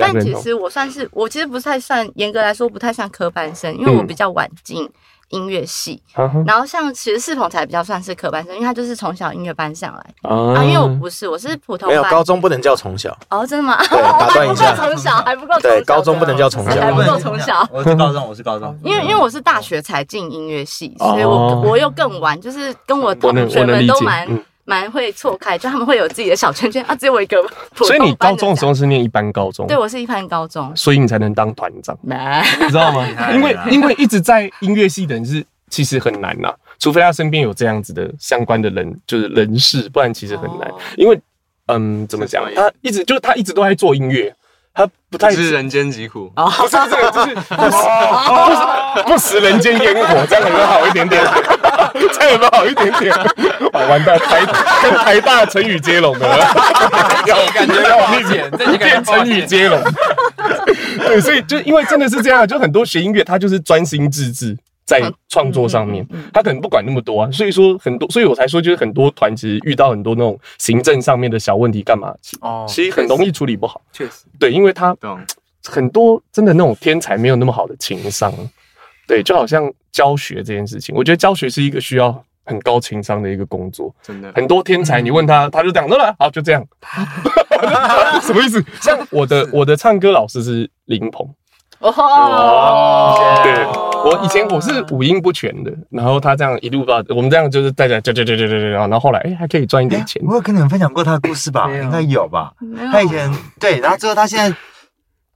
[0.00, 4.88] 但其实我算是，我其实不太算，严格来说不太算科班生，因为我比较晚进。
[5.30, 6.00] 音乐系，
[6.46, 10.62] 然后像其实四鹏才比较算是科班生，因为他就是从小音乐班上来啊。
[10.62, 11.96] 因为我不是，我是普通班。
[11.96, 13.16] 没有，高中不能叫从小。
[13.28, 13.76] 哦，真的吗？
[13.88, 14.74] 对，打断 一下。
[14.76, 15.58] 从小还不够。
[15.60, 17.68] 对，高中不能叫从小，还不够从小。
[17.72, 18.78] 我是高中，我是高中。
[18.84, 24.28] 因为因为我是大学才进音乐系，所以我我又更晚，就是跟我同学们都蛮。
[24.66, 27.36] 蛮会错开，就他们会有自己的小圈圈啊，只有我一个。
[27.76, 29.66] 所以你高中的时候是念一般高中？
[29.66, 31.96] 对，我是一般高中，所以你才能当团长。
[32.02, 33.06] 难，你知道吗？
[33.32, 40.70] 因为因为一直在音乐系的人是其实很难呐，除非他身边有这样子的相关的人，就是人事，不然其实很难。
[40.96, 41.18] 因为
[41.68, 42.44] 嗯，怎么讲？
[42.54, 44.34] 他一直就是他一直都在做音乐。
[44.76, 47.34] 他不太是人间疾苦啊，不是这个，就是
[49.04, 51.24] 不 不食人间烟火，这样有没有好一点点？
[52.12, 53.14] 这样有没有好一点点？
[53.72, 54.44] 完蛋，台
[54.82, 56.28] 跟台大成语接龙的，
[57.26, 59.82] 有感觉要往前，变成语接龙。
[60.98, 64.54] 对，所以就因为真的是这样，就很多学音乐他就是专心致志。
[64.86, 72.14] 在创作上面，他可能不管那么多啊，所以说很多，所以我才说，就是很多团其实遇到很多那种行政上面的小问题，干嘛？
[72.40, 73.82] 哦，其实很容易处理不好。
[73.92, 74.96] 确实，对，因为他
[75.64, 78.32] 很多真的那种天才没有那么好的情商。
[79.08, 83.92] 对，就好像教学这件事情，我觉得教学是一个需要很高情商的一个工作。
[84.02, 86.64] 真的，很多天才，你问他，他就讲，了，好，就这样。
[88.22, 88.64] 什么意思？
[88.80, 91.28] 像我的我的唱歌老师是林鹏。
[91.78, 93.64] 哦，对，
[94.04, 100.22] 我以前我是五音不全的，然后他这样一路把我们这样就是带着，就就就就就就，然后后来哎还可以赚一点钱。
[100.26, 101.70] 我有跟你们分享过他的故事吧？
[101.70, 102.52] 应该有吧？
[102.90, 104.56] 他以前对，然后之后他现在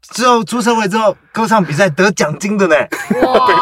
[0.03, 2.77] 之后出社会之后歌唱比赛得奖金的呢。
[3.23, 3.55] 哇， 对，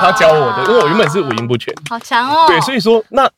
[0.00, 2.46] 他教我的，因为我原本是五音不全，好强哦。
[2.46, 3.28] 对，所以说那。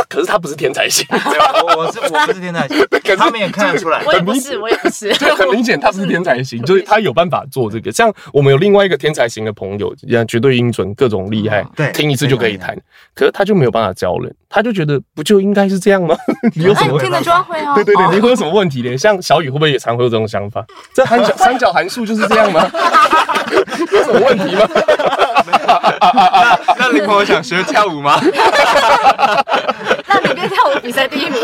[0.08, 7.92] 可是他不是天才型， 我我是我不是天才型， 可是他们也看得出来，我也不是，我也不是，对很明显他不是天才型，就是他有办法做这个。
[7.92, 12.76] 像我们有另外一个天才型的朋友，一样绝对音准，各种厉害，对，听一次就可以弹。
[13.14, 16.16] 可是他就没有办法教人，他就觉得不就应该是这样吗？
[16.54, 17.72] 你有什么听得就要会哦？
[17.74, 18.96] 对对对，你会有什么问题呢？
[18.96, 20.64] 像小雨会不会也常会有这种想法？
[20.94, 22.68] 这三角三角函数就是这样吗？
[23.92, 24.68] 有什么问题吗？
[26.78, 28.20] 那林鹏想学跳舞吗？
[30.06, 31.40] 那你变跳舞比赛第一名。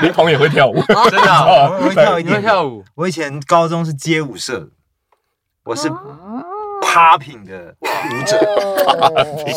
[0.00, 2.84] 林鹏也会跳舞，真的，我会跳，你会跳舞。
[2.94, 4.68] 我以前高中是街舞社，
[5.64, 5.90] 我是。
[6.84, 8.36] popping 的舞者，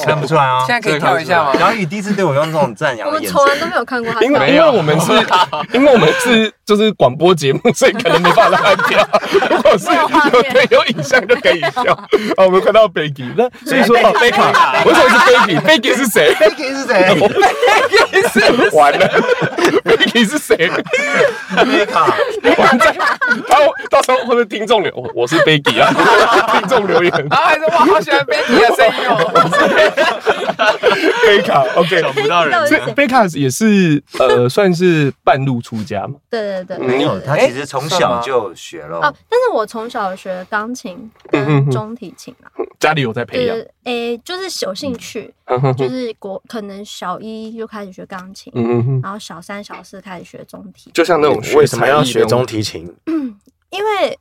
[0.05, 0.63] 看不出来啊！
[0.65, 1.51] 现在可以跳一下吗？
[1.59, 4.21] 然后你第一次对我用这种赞扬的眼神，我们从来都没有看过他。
[4.21, 5.11] 因为因为我们是，
[5.73, 9.07] 因为我们是就是广播节目， 所以可能没办法让他跳。
[9.49, 11.93] 如果是有对有影像就可以笑。
[11.93, 12.07] 啊，
[12.45, 16.93] 我们看到 Becky，那所以说哦，Becky，为什么是 Becky？Becky 是谁？Becky 是谁
[18.11, 19.07] ？Becky 是完了
[19.83, 20.55] ，Becky 是谁
[21.55, 22.95] ？Becky，完蛋！
[23.47, 25.93] 然后到时候或者听众留，我我是 Becky 啊，
[26.53, 27.11] 听众留言。
[27.29, 29.15] 然后还是我好喜欢 Becky 的声音哦，
[31.25, 32.67] 贝卡，OK，找不到人。
[32.67, 36.15] 所以贝卡也是呃，算是半路出家嘛。
[36.29, 38.99] 对对对，没有，他其实从小就学了。
[38.99, 42.47] 哦，但是我从小学钢琴跟中提琴啊，
[42.79, 43.57] 家里有在培养。
[43.83, 45.33] 诶，就是有兴趣，
[45.77, 48.51] 就是国可能小一就开始学钢琴，
[49.03, 50.91] 然后小三、小四开始学中提。
[50.93, 52.93] 就像那种为什么要学中提琴？
[53.71, 54.17] 因为。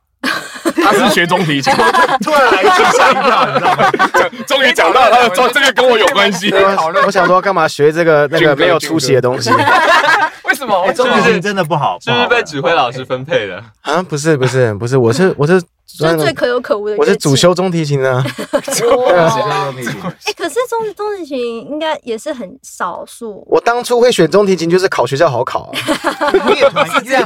[0.83, 1.73] 他是学中提琴，
[2.23, 3.91] 突然来一句吓一跳，你知道吗？
[4.47, 6.53] 终于讲到他说这个跟我有关系。
[7.05, 9.49] 我想说，干嘛学这个那个没有出息的东西？
[10.43, 10.91] 为什么？
[10.93, 13.63] 中提琴真的不好，是不是被指挥老师分配的？
[13.81, 18.19] 啊，不是不是不是，我是我是最可有可无的，我是主修中提琴 的。
[18.19, 18.23] 哎，
[20.35, 23.45] 可是中中提琴应该也是很少数。
[23.47, 25.71] 我当初会选中提琴，就是考学校好考。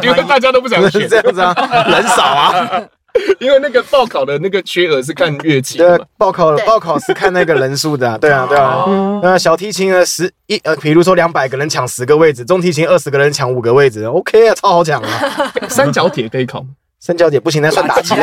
[0.02, 1.54] 因为大家都不想选这样子啊，
[1.90, 2.82] 人少啊。
[3.40, 8.86] 因为那个报考的那个缺额是看乐器，对，报考报考是看那个人数的， 对啊，对啊。
[9.24, 15.52] 那小提琴呢十一呃，比如说两百个人抢十个位置，中提琴二十个人抢五个位置，OK 啊，超好抢啊。
[15.68, 16.68] 三角铁可以考吗？
[17.00, 18.22] 三角点不行，那算打击类，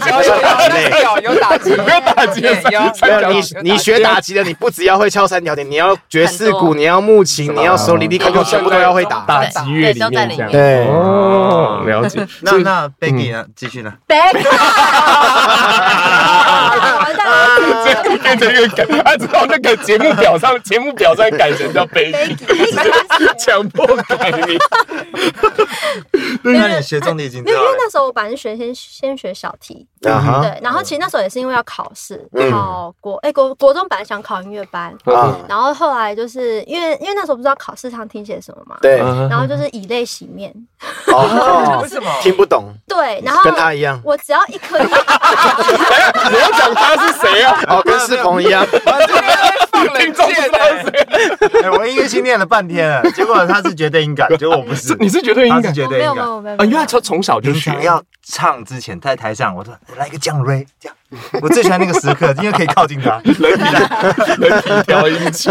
[0.00, 0.90] 那算打击类，
[1.22, 9.24] 有打击，没有打击类，没有你你学打击的，你不只要会敲三角点，你要爵士鼓，你要木琴，你要手里里扣扣，全部都要会打。
[9.26, 12.26] 打击乐里面这样，对哦，了解。
[12.40, 13.44] 那那 Becky 呢？
[13.54, 14.42] 继续呢？Becky，
[18.22, 22.36] 变成一个改，他知道那个节目表上节目表上改成叫 Becky，
[23.38, 24.58] 强迫改名。
[26.42, 30.10] 那你学中提琴，因为那时候我本来是学先先学小提，对，
[30.62, 34.94] 然后其实那时候也是因为要考试，考国哎国国中本来想考音乐班，
[35.48, 40.52] 然后后来就是因为因为那时候不知道考试上听写什么嘛，对，然后就是以泪洗面，
[41.08, 42.10] 哦， 为什么？
[42.22, 42.72] 听不懂？
[42.86, 44.88] 对，然后跟他一样，我只要一颗， 你
[46.38, 47.58] 要讲他是谁啊？
[47.68, 48.66] 哦，跟世鹏一样，
[49.98, 51.70] 听众是谁？
[51.70, 56.24] 我音乐系念了半天了，结果他是绝对音感，结果我不是， 你是绝对音感，绝对音感，
[56.58, 60.96] 啊，因为他从从小就想要唱之前在台上，我说来个降 Ray 这样，
[61.40, 63.64] 我最喜欢那个时刻，因为可以靠近他，人体
[64.38, 65.50] 人体调音器，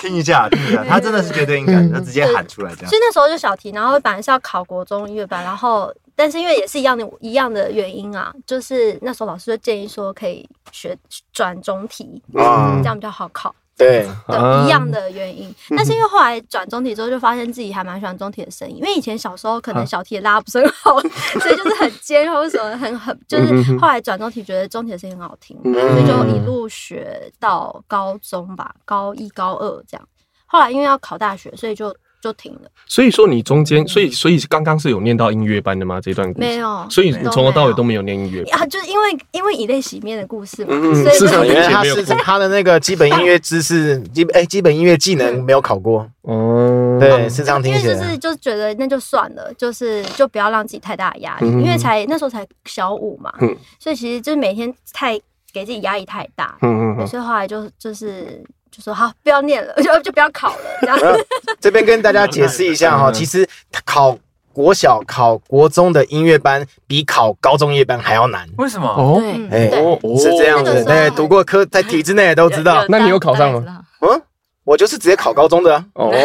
[0.00, 2.88] 听一下听一下，他真的是绝对音感，他直接喊出来这样。
[2.88, 10.96] 所以那时候就小提，然后本来是要考国中音乐班，然后但是因为也是一样的一样的原因啊，就是那时候老师就建议说可以学
[11.32, 13.54] 转中提，嗯，这样比较好考。
[13.76, 20.98] 对，对，一样的原因，但是因为后来转中体之后，就发现自己还蛮喜欢中体的声音，因为以前小时候可能小提也拉不是很好，
[21.38, 30.08] 所以就是很尖或者什么很很，就是后来 转中体觉得中体的声音很好听，所以就一路学到高中吧，高一高二这样。
[30.46, 31.94] 后来因为要考大学，所以就。
[32.26, 36.00] 就停了，所以说你中间，所以所以刚刚是有念到音乐班的吗？
[36.00, 36.48] 这段故事？
[36.48, 38.66] 没有，所以你从头到尾都没有念音乐啊？
[38.66, 40.74] 就是因为因为以泪洗面的故事嘛，
[41.12, 46.04] 是因为他是他的那个基本音乐知识基哎基本音乐技能没有考过。
[46.22, 53.32] 哦，对，是这样听写，就是就觉得那就算了，就是就不要让自己太大的压力，因为才那时候才小五嘛，
[53.78, 55.16] 所以其实就是每天太
[55.52, 58.42] 给自己压力太大，嗯嗯，所以后来就就是。
[58.76, 60.56] 就说好，不要念了， 就就不要考了。
[60.82, 60.98] 这样，
[61.58, 63.48] 这边跟大家解释一下哈，其实
[63.86, 64.16] 考
[64.52, 68.46] 国小、考国中的音乐班比考高中音乐班还要难。
[68.58, 68.86] 为什么？
[68.86, 69.70] 哦，哎，
[70.18, 70.84] 是这样子。
[70.84, 72.84] 对，读过科在体制内都知道。
[72.88, 73.80] 那你有考上吗？
[74.00, 74.22] 嗯，
[74.64, 75.82] 我就是直接考高中的。
[75.94, 76.12] 哦。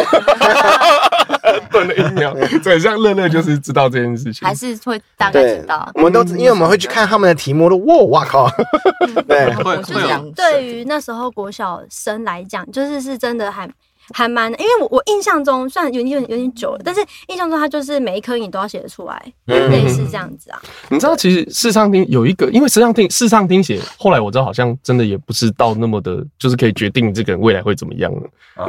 [1.84, 5.90] 一秒， 对，像乐乐就是知道这件事情，还是会大概知道。
[5.94, 8.50] 我们都因为我们会去看他们的题目的，哇，哇靠！
[9.26, 10.30] 对，就是。
[10.34, 13.68] 对于那时候国小生来讲，就是是真的还。
[14.12, 20.60] 还蛮，因为我我印象中，虽然有点有点久了，但是印象中他就是每一颗你都要写得出来，类似这样子啊。
[20.88, 28.22] 你知道，其实视唱听有一个，因为视唱听视唱听写，后来我知道好像真的也不是到那么的，就是可以决定这个人未来会怎么样了。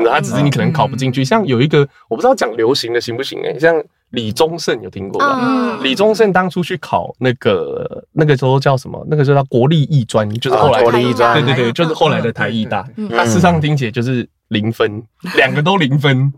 [0.10, 1.26] 他只是你可能考不进去。
[1.26, 3.76] 像有一个我不知道讲流行的行不行哎，像
[4.12, 5.80] 李宗盛有听过吗？
[5.82, 9.06] 李宗盛当初去考那个那个时候叫什么？
[9.10, 12.88] 那个时候叫国立艺专，就是后来国立艺专，对对对，就是后来的台艺大。
[13.10, 14.28] 他视唱听写就是。
[14.54, 15.04] 零分，
[15.36, 16.32] 两个都零分，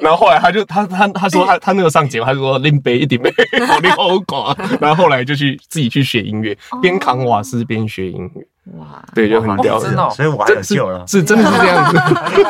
[0.00, 3.32] 然后后来他就他他他说他他那个上节目，他就说拎杯一点杯，
[3.74, 8.42] 我拎好寡，然后后来就去自己去学音乐，边扛瓦斯边学音乐，
[8.76, 11.98] 哇，对，就很屌，真的，所以我还有救了，是真的是这样子，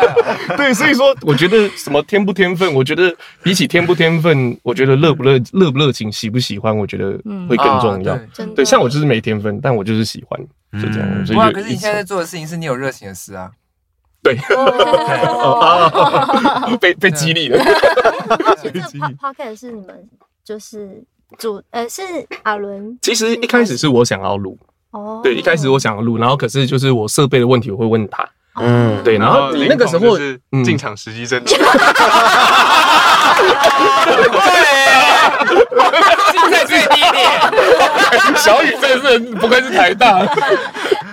[0.57, 7.13] 对，所以说我觉得什么天不天分，我觉得比起天不天分，我觉得热不热热不热情，喜不喜欢，我觉得
[7.49, 8.19] 会更重要，
[8.57, 10.41] 对，像我就是没天分，但我就是喜欢，
[10.81, 13.51] 就这样，哇，可是你现在在做的事情是你有热情的事啊。
[14.23, 14.37] 对，
[16.81, 17.59] 被被激励了。
[18.63, 18.81] 这个
[19.21, 20.09] podcast 是你们
[20.45, 21.03] 就是
[21.39, 22.03] 主呃是
[22.45, 22.97] 阿伦。
[23.03, 24.57] 其实一开始是我想要录
[24.93, 28.25] 哦，对，一开始我想要录，然后可是就是我设备的问题，我会问他。
[28.61, 31.51] 嗯，对，然后你那个时候是进场时机真的。
[31.51, 31.59] 对，
[36.31, 37.31] 现在最低点。
[38.37, 40.21] 小雨真的是不愧是台大，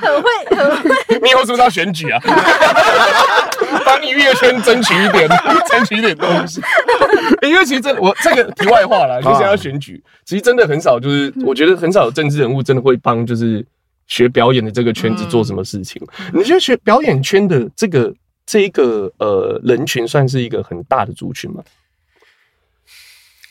[0.02, 1.20] 很会很会。
[1.22, 2.20] 你以后是不是要选举啊？
[3.86, 5.28] 帮音乐圈争取一点，
[5.70, 6.62] 争取一点东西。
[7.44, 13.66] 因为其实这我这个题外话啦，就是要选举，其实真的很少，就是我觉得很少有政治人物真的会帮，就是。
[14.10, 16.02] 学表演的这个圈子做什么事情？
[16.18, 18.12] 嗯、你觉得学表演圈的这个
[18.44, 21.62] 这一个呃人群算是一个很大的族群吗？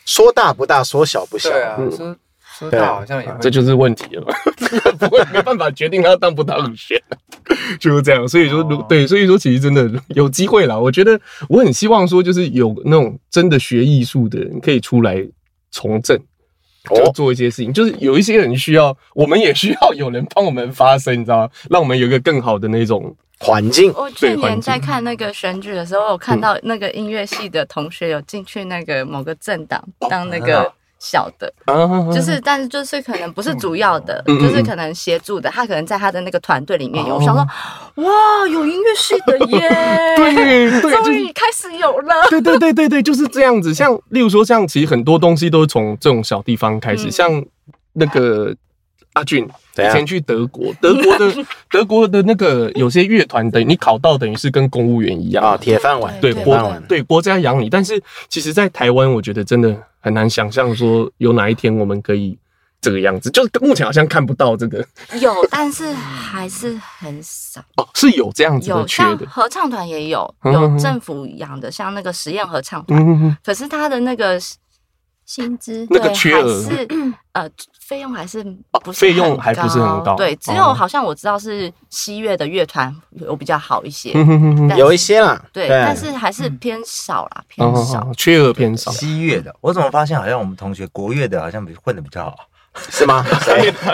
[0.05, 1.49] 说大不大，说小不小。
[1.49, 2.13] 对啊，嗯、
[2.59, 4.23] 说说大好像也这就是问题了，
[4.99, 7.01] 不会没办法决定他当不当选，
[7.79, 8.27] 就是这样。
[8.27, 10.77] 所以说，哦、对，所以说其实真的有机会啦。
[10.77, 15.25] 我觉得我很希望说，就是有那种真的学艺术的人可以出来
[15.71, 16.19] 从政。
[16.95, 21.49] 就做一些事情，就是有一些人需要，我们也需要有人帮我们发声，你知道吗？
[21.69, 23.93] 让我们有一个更好的那种环境。
[23.95, 31.51] 我去年在看那个选举的时候，我看到那个音乐系的同学有进去那个某个政党当那个小的，
[32.13, 35.49] 就是但是就是可能不是主要的，就是可能协助的。
[35.49, 39.69] 他可能在他的那个团队里面有，我想说，哇，有音乐系的耶，
[40.17, 42.13] 对 对，终于开始有了。
[42.29, 43.73] 对对对对对，就是这样子。
[43.73, 47.43] 像例如说，像其实很多东西都是从这种小地方开始，像
[47.93, 48.55] 那个。
[49.13, 56.13] 阿俊以前去德国，德国的 德国的那个有些乐团，等于你考到，等于是跟公务员一样啊，铁饭碗。
[56.21, 62.37] 对国对国家养你，但是其实，在台湾，我觉得真的很难想象说有哪一天我们可以
[62.79, 64.85] 这个样子，就是目前好像看不到这个。
[65.19, 69.25] 有，但是还是很少哦，是有这样子的缺的。
[69.27, 74.39] 合唱团也有，有政府养的，像那个实验合唱团，可是他的那个。
[75.29, 76.87] 薪资那个缺额是
[77.33, 77.47] 呃，
[77.79, 78.43] 费用还是
[78.83, 84.11] 不费用还不是很高，对，只有好像我知道是西乐的乐团有比较好一些，
[84.75, 88.89] 有一些啦，对，但是还是偏少啦，偏少，缺额偏少。
[88.89, 92.35] 西乐的，我怎么发现好像我们同学国乐的好像比混的比较好。
[92.89, 93.25] 是吗？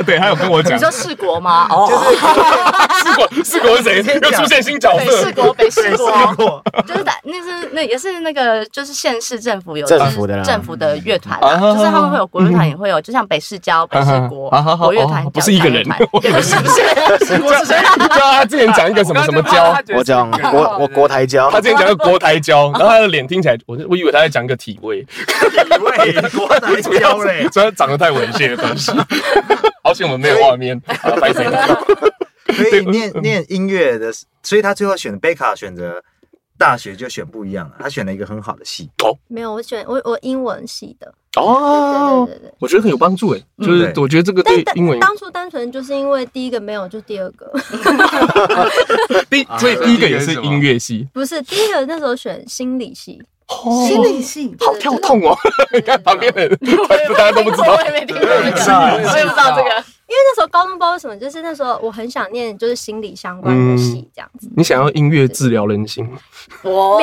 [0.06, 0.76] 对，他有跟我讲。
[0.76, 1.68] 你说世国吗？
[1.70, 4.20] 哦，就是 世国，世国是谁？
[4.22, 5.24] 又出现新角色。
[5.24, 17.78] 世国，北世国，就是那是那也是那个就是县市政府有政府的政府的乐团，就是他们会有国乐团，也会有，就像北市交、北市国国乐团，不是一个人，不是不是，世国是谁？
[18.10, 25.08] 他之前讲一个什么什么交，我讲国我国台交，他之前讲个国台交，然后他的脸听起来，我我以为他在讲个体位，体
[25.80, 28.75] 位国台交嘞，真的长得太猥亵了。
[29.84, 30.80] 好险我们没有画面，
[31.22, 31.46] 白谁
[32.54, 34.12] 所以念念音乐的，
[34.44, 36.02] 所以他最后选贝卡选择
[36.58, 38.90] 大学就选不一样了，他选了一个很好的系。
[39.04, 41.14] 哦，没有，我选我我英文系的。
[41.36, 47.52] 哦，对对对，我觉得很有帮助诶，就是我觉得这个对英文当初单纯就是因为第一个没有，就第二个。
[49.30, 53.22] 第所以第一个也是音乐系，不是第一个那时候选心理系。
[53.88, 55.38] 心理系好跳痛哦！
[55.74, 56.58] 你看旁边的人，
[57.16, 58.66] 大家都不知道，我也没听过，我也不知
[59.36, 59.84] 道这个。
[60.08, 64.48] 因为那时候高中不知道为什么，就是那时候我很想念就是心理相关的系这样子。
[64.56, 66.08] 你想要音乐治疗人心？
[66.62, 67.00] 哇，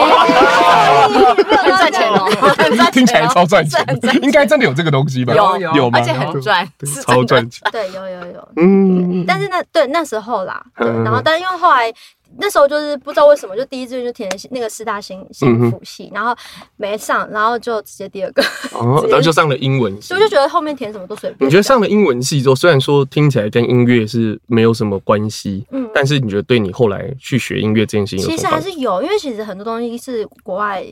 [1.08, 2.28] 很赚钱哦！
[2.92, 3.84] 听起来超赚钱，
[4.22, 5.34] 应该真的有这个东西吧？
[5.34, 5.98] 有有吗？
[5.98, 6.66] 而且很赚，
[7.04, 7.60] 超赚钱。
[7.72, 8.48] 对，有有有。
[8.56, 11.92] 嗯，但是那对那时候啦，然后但因为后来。
[12.38, 16.34] 那时候就是不知道为什么，就第一志愿就填那个师大新新辅系，然后
[16.76, 18.42] 没上，然后就直接第二个，
[18.72, 20.08] 哦， 然后就上了英文系。
[20.08, 21.46] 所以我就觉得后面填什么都随便。
[21.46, 30.84] 你觉得上了英文系之后，虽然说听起来跟音乐是没有什么关系，嗯，但是你觉得对你后来去学音乐这件事情，其实还是有，因为其实很多东西是国外。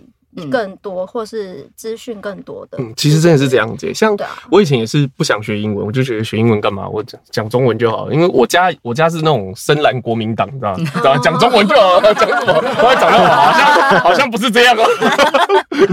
[0.51, 3.93] 更多或是资讯更多的，嗯，其实真的是这样子。
[3.93, 4.17] 像
[4.51, 6.89] 我以前也是不想学英文，我就觉得学英文干嘛？
[6.89, 8.15] 我讲讲中文就好了。
[8.15, 10.75] 因为我家我家是那种深蓝国民党，你知道
[11.15, 11.19] 吗？
[11.23, 12.55] 讲中文就好了，讲什么？
[12.55, 14.85] 我讲的好像好像不是这样哦。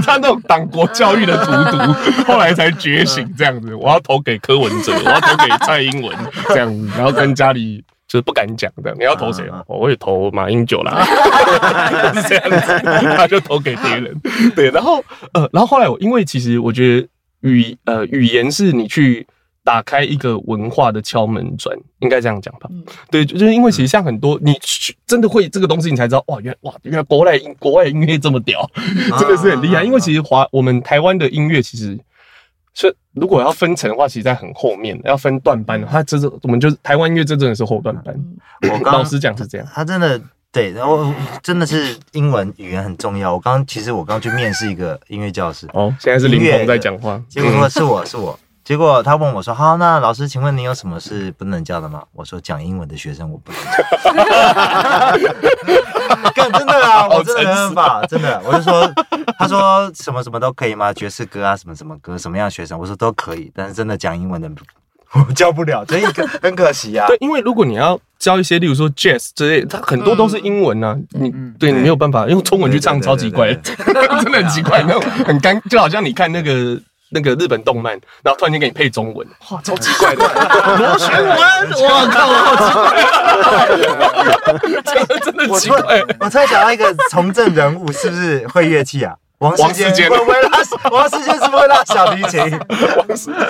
[0.05, 1.77] 他那种党国教育的荼毒，
[2.27, 3.73] 后来才觉醒这样子。
[3.73, 6.15] 我要投给柯文哲，我要投给蔡英文
[6.49, 7.83] 这样子，然后跟家里。
[8.07, 9.43] 就是不敢讲的，你要投谁？
[9.67, 11.03] 我会投马英九啦，
[12.15, 12.79] 是这样子，
[13.17, 14.15] 他就投给别人。
[14.55, 17.07] 对，然后呃，然后后来我因为其实我觉得
[17.41, 19.27] 语呃语言是你去
[19.63, 22.69] 打开一个文化的敲门砖，应该这样讲吧？
[23.11, 24.57] 对，就是因为其实像很多你
[25.05, 28.69] 真的会这个东西，你才知道哇，原哇原来国外国外音乐这么屌，
[29.19, 29.83] 真的是很厉害。
[29.83, 31.99] 因为其实华我们台湾的音乐其实。
[32.77, 38.15] 所以，如果要分层的话，其实在很后面，要分段班的话，这是我们就是台湾音乐，这真的是后段班。
[38.71, 41.11] 我刚老实讲是这样，他真的对，然后
[41.41, 43.33] 真的是英文语言很重要。
[43.33, 48.39] 我刚其实我刚去面试一个音乐教师，哦，现在是林鹏在讲话，结果说是我是我。
[48.63, 53.77] 结果他问我说：“好，那老师，请问你有什么是不能教的吗？”我说：“讲英文的学生我不能教。”
[56.33, 58.41] 干真的啊，我真的没办法，真的。
[58.45, 58.91] 我就说，
[59.37, 60.93] 他说什么什么都可以吗？
[60.93, 62.77] 爵士歌啊，什么什么歌，什么样的学生？
[62.77, 64.49] 我说都可以，但是真的讲英文的
[65.13, 66.05] 我教不了，所以
[66.41, 67.05] 很可惜啊。
[67.09, 73.75] 对，因为如果你要教一些，例如说 jazz 之类，它很多都是英文啊，你对你没有办法用中文去唱，超级怪， 真
[74.31, 76.79] 的很奇怪，那种很尴，就好像你看那个。
[77.09, 77.93] 那个日本动漫，
[78.23, 80.23] 然后突然间给你配中文，哇，超奇怪的
[80.77, 81.37] 螺旋纹，
[81.75, 82.73] 我靠，好奇
[84.73, 85.77] 怪，真的真的奇怪。
[86.19, 89.15] 我突然想到一个从政人物，是不是会乐器啊？
[89.39, 90.49] 王世坚会不会拉？
[90.89, 92.59] 王世坚是不是会拉小提琴？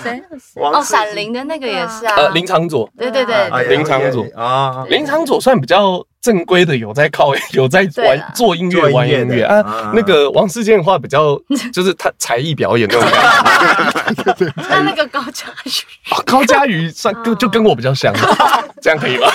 [0.03, 0.21] 谁？
[0.55, 2.13] 哦，闪灵的那个也是啊。
[2.17, 9.43] 呃，林长佐，对对对，林长佐啊，林长佐算比较正规的，有在靠， 有在玩做音乐，玩音乐。
[9.43, 9.91] 啊。
[9.93, 11.39] 那个王世坚的话，比较
[11.73, 14.53] 就是他才艺表演那种感觉。
[14.69, 15.69] 那那个高佳瑜，
[16.25, 18.13] 高佳瑜算跟就跟我比较像，
[18.81, 19.27] 这样可以吗？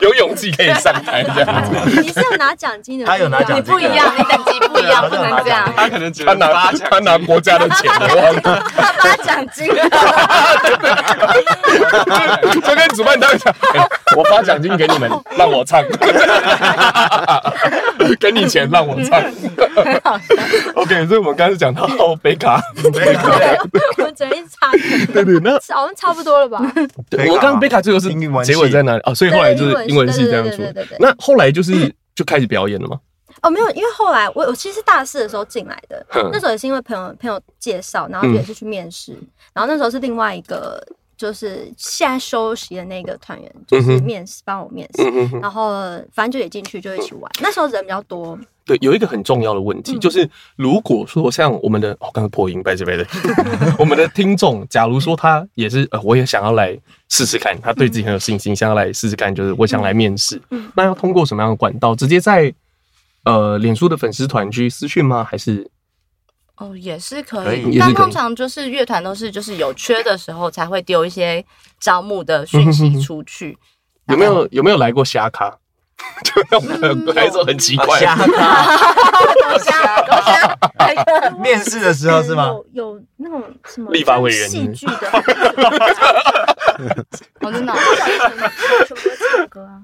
[0.00, 1.64] 有勇气可以上台这样。
[1.64, 2.00] 子。
[2.00, 5.72] 你是有拿奖金的，他有拿奖金，你不一样，你等级不一样，不能这样。
[5.76, 7.90] 他可能只他拿他拿国家的钱。
[7.92, 9.68] 他发奖金，
[12.52, 13.54] 就跟主办单位讲，
[14.16, 15.82] 我发奖金给你们，让我唱，
[18.20, 19.20] 给你钱让我唱。
[20.74, 21.86] OK，所以我们刚才讲到
[22.22, 22.60] 贝卡，
[22.92, 23.30] 贝卡，
[23.98, 24.70] 我们整一场，
[25.12, 26.60] 对对，那好像差不多了吧？
[27.28, 28.08] 我刚刚贝卡最后是
[28.44, 29.14] 结尾在哪里啊？
[29.14, 30.64] 所以后来就是英文系这样说。
[30.98, 32.98] 那后来就是就开始表演了吗？
[33.42, 39.12] 哦，没有，因为后来我我其实是大四的时候进来的，那时候也是因为朋友朋友介绍，然后也是去面试，
[39.52, 40.82] 然后那时候是另外一个。
[41.22, 45.70] 就是现在休息的那个团员，就是面试帮我面试，然后
[46.12, 47.30] 反正就也进去就一起玩。
[47.40, 48.36] 那时候人比较多。
[48.64, 53.06] 对，有一个很重要的问题，就是如果说像我们的，哦，刚刚破音，拜这拜的，
[53.78, 56.76] 我们的听众，假如说他也是，呃，我也想要来
[57.08, 60.42] 试试看，他对自己很有信心，想要来试试看，就是我想来面试，
[60.74, 61.94] 那要通过什么样的管道？
[61.94, 62.52] 直接在
[63.24, 65.22] 呃脸书的粉丝团去私讯吗？
[65.22, 65.70] 还是？
[66.56, 71.44] 哦，也是可以，但通常就是乐团都是就是有缺的时候才会丢一些
[71.80, 73.58] 招募的讯息出去。
[74.08, 75.58] 有没有有没有来过虾咖？
[76.22, 77.98] 就那种来说很奇怪。
[78.00, 79.70] 瞎咖，瞎
[80.06, 82.46] 咖，面试的时候是吗？
[82.72, 84.94] 有有那种什么立法委员戏剧的。
[87.40, 87.72] 我 真的。
[89.32, 89.80] 唱歌啊？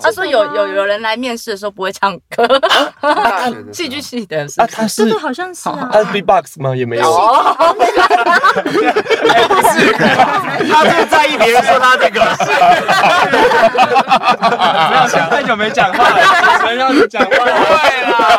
[0.00, 2.46] 他说有有有人来面试的时候不会唱歌，
[3.72, 4.46] 戏剧系的。
[4.56, 5.88] 啊，他是好像是啊。
[5.92, 6.74] 他是 B-box 吗？
[6.76, 7.04] 也没有。
[7.04, 7.12] 不
[9.68, 9.92] 是，
[10.72, 12.17] 他最在意别人说他这个。
[14.50, 16.22] 不要讲，太久没讲话了，
[16.66, 17.30] 谁让你讲话？
[17.30, 18.38] 对啦。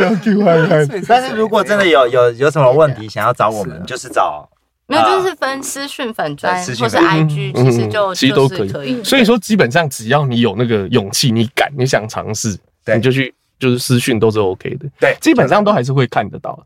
[0.00, 1.02] 要 Q。
[1.08, 4.48] 但是如果真的有有有什么问题想要找我们，就是找。
[4.88, 9.02] 没有，就是分私讯粉专或是 IG，其实就其实都可以。
[9.02, 12.56] 所以说，基本上只要你有那个勇气，你敢，你想尝试，
[12.94, 14.86] 你就去，就是私讯都是 OK 的。
[15.00, 16.56] 对，基本上都还是会看得到。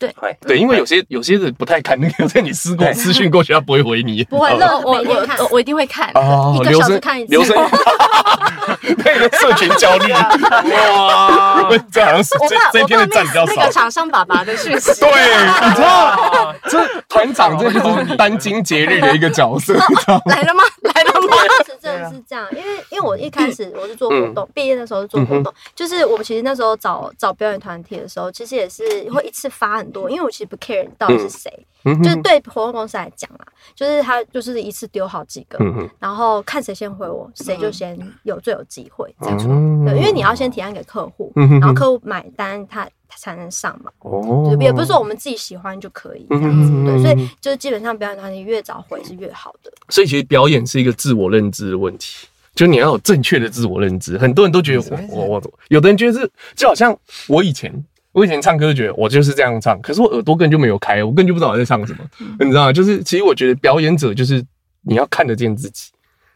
[0.00, 4.24] 对，对，因为有些有些人不太看那个， 在你私过私讯过去，他不会回你。
[4.24, 6.08] 不会，那我我我一定会看，
[6.56, 7.32] 一个小时看一次。
[7.32, 7.54] 留声，
[9.04, 11.68] 那个社群焦虑哇！
[11.92, 13.52] 这好像是这这篇的赞比较少。
[13.56, 19.74] 那个厂商爸爸的讯息，对，你知道，这团长这就是殚精竭虑的一个角色。
[20.24, 20.64] 来了吗？
[20.94, 21.36] 来了吗？
[21.46, 29.90] 当时真的是这样，因为因为我一开始我是做活动，毕业的时候是做活动，就是我们其实那时候找找表演团体的时候，其实也是会一次发很。
[29.90, 31.52] 多，因为我其实不 care 你到底是谁，
[31.84, 35.58] 就是对活动公司来讲啦，就是他就是一次丢好几个，
[35.98, 39.38] 然后看谁先回我，谁就先有最有机会这样。
[39.84, 43.90] 对，因为你要先提案给客户，然后客户买单，他他才能上嘛。
[44.00, 49.72] 哦，也不是说我们自己喜欢就可以这样子，对，所以就是基本上表演团体越早回是越好的。
[49.88, 54.18] 所以其实表演是一个自我认知的问题，就你要有正确的自我认知。
[54.18, 56.94] 很多人都觉得我我我，有的人觉得是就好像
[57.26, 57.72] 我以前。
[58.12, 61.98] 我以前唱歌就觉得我就是这样唱，可是我耳朵根本就没有开，我根本就不知道我在唱什么，
[62.40, 62.72] 你知道吗？
[62.72, 64.44] 就是其实我觉得表演者就是
[64.82, 65.90] 你要看得见自己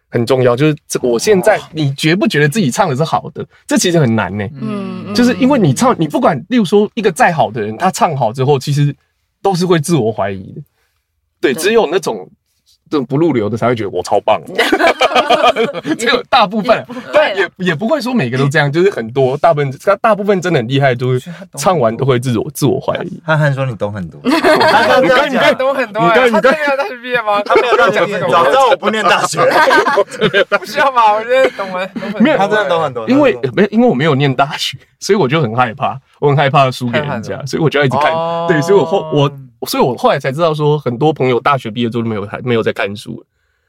[0.08, 3.44] 很重要，就是我现在你觉不觉得自己唱的是好的？
[3.66, 4.48] 这其实很难呢。
[4.60, 8.94] 嗯，就是因为你唱，你不管例如说一个再好的人，他唱好之后，其实
[9.42, 10.62] 都是会自我怀疑的。
[11.40, 12.30] 对，只有那种。
[12.94, 14.40] 这种不入流的才会觉得我超棒，
[15.98, 21.18] 这个大部分，但也也不会说每个都这样，就是很多大部分，他大部分真的很厉害，都
[21.56, 23.20] 唱完都会自我自我怀疑。
[23.26, 27.42] 憨憨说你懂很多， 你看你看懂很多，你看你看他没有大学毕业吗？
[27.44, 29.40] 他没有讲这个，早知道我不念大学，
[30.56, 31.14] 不需要吧？
[31.14, 31.90] 我觉得懂很
[32.22, 38.12] 没有，他真的懂很多，因为没因为我没有念大学，所以我就很害怕，我很害怕输给人家，所以我就要一直看，
[38.46, 39.28] 对，所以我后我。
[39.66, 43.24] 所以我后来才知道，说很多朋友大学毕业之后都没有还没有在看书，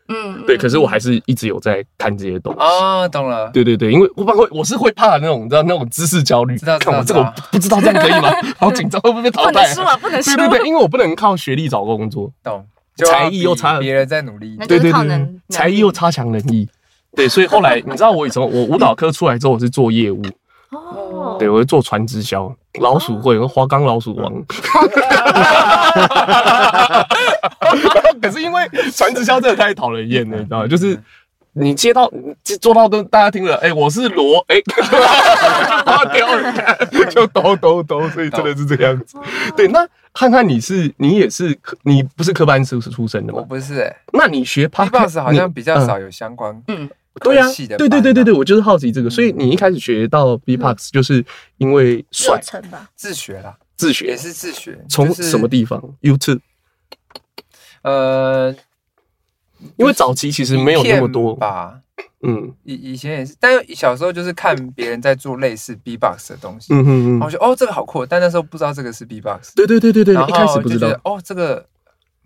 [0.07, 2.59] 嗯，对，可是我还是一直有在看这些东西。
[2.59, 3.49] 哦，懂了。
[3.51, 8.29] 对对对，因为我会我是会怕那种，你知道那种知识焦虑，知道看我这个我不知道这样可以吗？
[8.57, 9.51] 好紧张，会不会被淘汰？
[9.51, 10.35] 不能输啊，不能输。
[10.35, 12.65] 对对对，因为我不能靠学历找工作，懂？
[12.97, 16.65] 才艺又差，别人在努力，对对对，才艺又差强人意，
[17.13, 20.21] 对，所以后来你知道我以前我舞蹈科出来之后，我是做业务。
[20.75, 24.33] 哦，对，我会做传直销，老鼠会和花岗老鼠王。
[28.21, 30.67] 可是因为传直销真的太讨人厌了，你知道吗？
[30.67, 30.99] 就是
[31.53, 32.11] 你接到
[32.61, 34.55] 做到都大家听了，哎，我是罗，哎，
[35.85, 36.53] 花雕人
[37.09, 39.17] 就抖抖抖，所以真的是这样子。
[39.55, 43.39] 对，那看看你是你也是你不是科班出出身的吗？
[43.39, 46.89] 我不是，哎，那你学 P-box 好像比较少有相关，嗯。
[47.21, 47.47] 对呀，
[47.77, 51.23] 对对对对对，我就是好奇这个，所以你一开始学到 B-box 就是
[51.57, 53.57] 因为热忱吧，自学啦。
[53.77, 54.07] 自学。
[54.07, 56.39] 也是自学，从什么地方？YouTube。
[57.83, 58.55] 呃，
[59.77, 61.35] 因为早期其实没有那么多。
[61.35, 61.81] 吧。
[62.27, 71.65] 嗯，以以前也是，但小时候就是看别人在做类似 B-box 的东西，嗯嗯嗯，然后就哦这个好酷，但那时候不知道这个是 B-box，对对对对对，一开始不知道，哦这个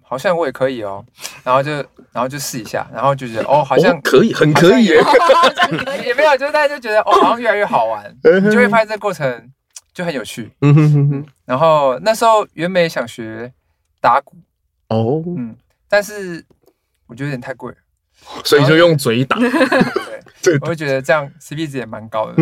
[0.10, 1.06] 好像我也可以哦，
[1.44, 1.72] 然后就
[2.12, 9.52] 然后就试一下，然后就觉得哦好像可以，很 可以，也没有，就是大家就觉得哦好像越来越好玩，你就会发现这个过程
[9.94, 13.54] 就很有趣，嗯哼哼哼，然后那时候原本也想学
[14.02, 14.36] 打鼓，
[14.88, 15.56] 哦，嗯，
[15.88, 16.44] 但是
[17.06, 17.78] 我觉得有点太贵了。
[18.44, 19.38] 所以就用嘴打，
[20.44, 22.34] 对，我会觉得这样 CP 值也蛮高的。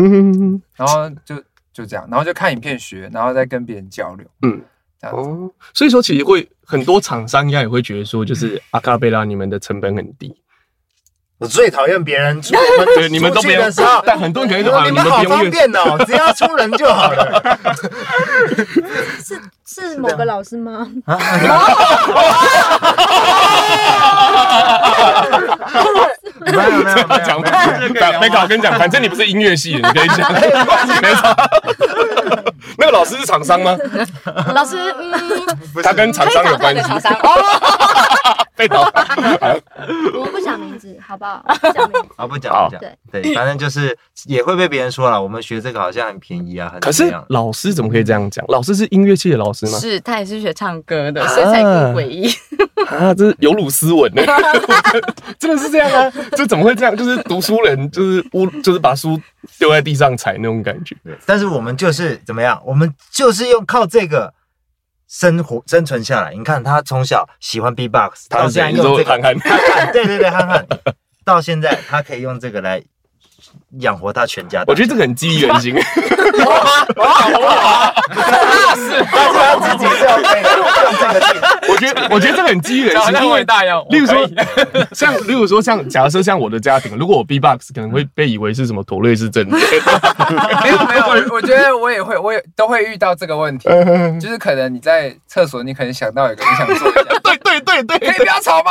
[0.74, 1.36] 然后就
[1.72, 4.26] 就这样，然后就看影片学，然后再跟别人交流。
[4.42, 4.60] 嗯，
[5.00, 5.54] 这样子。
[5.72, 10.36] 所以说，其实会很多厂商应该也会觉得说，就是阿卡贝拉你们的成本很低。
[11.38, 12.54] 我最讨厌别人出，
[12.96, 13.62] 对你们都不用，
[14.04, 17.58] 但很多人可能说你们好方便哦，只要出人就好了。
[19.24, 20.88] 是是某个老师吗？
[26.40, 27.40] 没有没有没有讲，
[28.20, 30.32] 没搞跟你讲，反正你不是音乐系，你可以讲，
[31.02, 31.34] 没错。
[32.78, 33.76] 那个老师是厂商吗？
[34.54, 36.82] 老师，嗯，他跟厂商有关系。
[38.58, 38.82] 被倒，
[40.14, 41.44] 我不讲名字，好不好？
[41.60, 42.80] 不讲名字， 啊，不讲，不讲。
[42.80, 43.96] 对对，反正就是
[44.26, 46.80] 也会被别人说了，我们学这个好像很便宜啊，很。
[46.80, 48.44] 可是老师怎么可以这样讲？
[48.48, 49.78] 老师是音乐系的老师吗？
[49.78, 52.28] 是，他也是学唱歌的，所以才更诡异。
[52.88, 54.22] 啊，这是有辱斯文呢，
[55.38, 56.12] 真的是这样啊？
[56.32, 56.96] 这怎么会这样？
[56.96, 59.20] 就是读书人，就是污，就是把书
[59.58, 60.96] 丢在地上踩那种感觉。
[61.24, 62.60] 但是我们就是怎么样？
[62.64, 64.34] 我们就是用靠这个。
[65.08, 69.34] 生活生存下来，你看他从小喜欢 B-box，到现在用这个，憨憨，
[69.92, 70.66] 对对对，憨憨，
[71.24, 72.82] 到现在他可以用这个来
[73.80, 74.62] 养活他全家。
[74.66, 75.74] 我觉得这个很激励人心。
[75.74, 76.54] 哇
[76.96, 77.94] 哇哇！
[78.10, 80.24] 那是，但是他自己是要用
[80.98, 81.40] 这个劲。
[81.68, 83.14] 我觉得， 我觉得这个很激励人心。
[83.22, 84.28] 因为大一样，例如说，
[84.92, 89.46] 像例如说，像假设像我的家庭，如果我 B-box 可能会被以为是什么妥瑞氏症。
[89.48, 89.58] 没
[90.70, 93.68] 有没有，我我觉得我也会，我也都会遇到这个问题，
[94.20, 96.90] 就是可能你在厕所，你可能想到一个你想做
[97.22, 98.70] 对对对对，可以不要吵吗？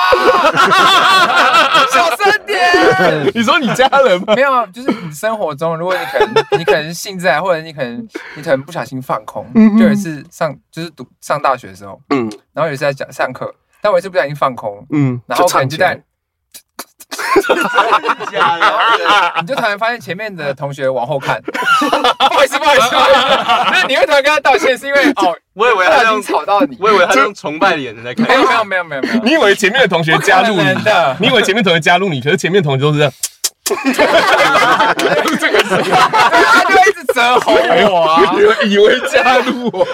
[1.92, 3.32] 小声点。
[3.36, 4.34] 你说你家人吗？
[4.36, 9.46] 没有，就是你生活中，如果你可能 你可能性在，或者你可能你可能不小心放空，
[9.78, 16.02] 就有一次上就是读上大学的时候，嗯，然后有一次在讲上课，但我一次不小心放空，嗯，然后可能就在，
[18.32, 22.90] 假的，你就突然发现前面的同学往后看，不好意思不好意思，
[23.72, 30.84] 那你会突然跟他道歉，是因为 哦，我以为他已经吵到你，我以为他用崇拜的眼神在看，没有没有没有没有没有，你以为前面的同学加入你？
[30.84, 33.14] 的，你以为前面同学加入你，可是前面同学都是这样。
[33.76, 34.94] 哈
[35.40, 38.34] 这个是，他就一直折喉我啊，
[38.66, 39.86] 以为加入我，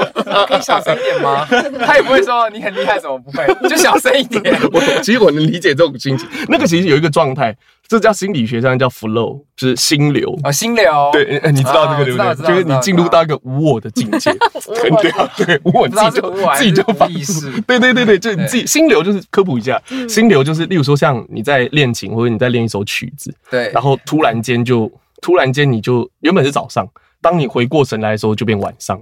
[0.46, 1.48] 可以小声一点吗？
[1.86, 3.46] 他也不会说你很厉害，怎么不会？
[3.70, 4.44] 就小声一点。
[4.72, 6.28] 我其实我能理解这种心情。
[6.48, 7.56] 那个其实有一个状态，
[7.88, 10.86] 这叫心理学上叫 flow，就是心流啊，心流。
[11.12, 14.32] 对，你知道这个流程，就是你进入到一个无我的境界，
[14.82, 15.30] 很屌。
[15.38, 17.52] 对，无我自己就自己就发意识。
[17.62, 23.70] 对对对对，就你自己心流就是科普一下，心流就是例如说像你在练琴或者你在练一首曲子，对。
[23.72, 26.88] 然后突然间就，突然间你就原本是早上，
[27.22, 29.00] 当你回过神来的时候就变晚上，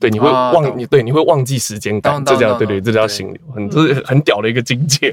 [0.00, 5.12] 对，你会忘你对，你会忘记时间感，这叫对对，这叫心流，很这是很屌的一个境界，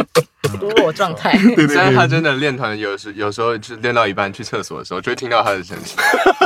[0.60, 1.36] 无我状态。
[1.54, 5.84] 对对，他真的练团有时有时候就练到一半去厕所的时候，就会听到他的声音。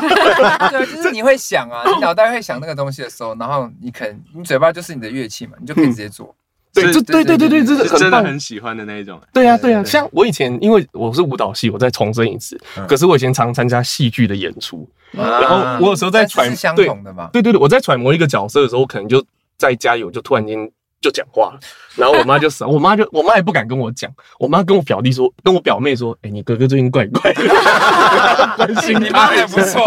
[0.71, 6.35] 对，就是你会想啊，你脑袋会想那个东西的时候，然后你可能你嘴巴就是你的乐器嘛，你就可以直接做。
[6.73, 9.21] 对，这对对对对，这是真的很喜欢的那一种。
[9.33, 17.29] 对呀对呀，像我以前，因为我是舞蹈系，我再重申一次，可是我以前常参加戏剧的演出，然后我有时候在揣相同的嘛。
[17.33, 19.25] 对对对，我在揣摩一个角色的时候，我可能就
[19.59, 21.53] 在家里，我就突然间就讲话。
[21.53, 21.61] 了，
[21.97, 24.09] 然后我妈就死， 我妈就我妈也不敢跟我讲，
[24.39, 27.33] 我妈跟我表弟说，跟我表妹说，哎，你哥哥最近怪怪？
[27.35, 29.83] 的，关心你妈也不错。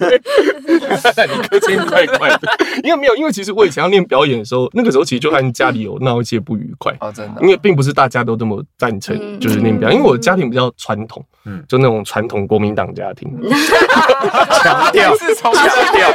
[0.00, 2.40] 你哥最近怪怪的，
[2.82, 6.92] 因为没有，因为其实我以前要练表演的时候，那个时候其实就和家里有闹一些不愉快。
[6.98, 13.28] 啊，真的，因为并不是大家都这么赞成，就是练表演，因为我的家庭比较传统，嗯，就那种传统国民党家庭，
[14.62, 16.12] 强调是强调，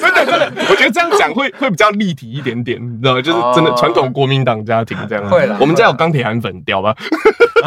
[0.00, 3.22] 真的真的，我觉得这样讲会会比较立体一点点，你知道吗？
[3.22, 6.94] 就是真的传统国民党家庭这样，会了，我们家有钢铁韩粉，屌吧？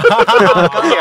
[0.09, 0.25] 钢
[0.89, 0.97] 铁，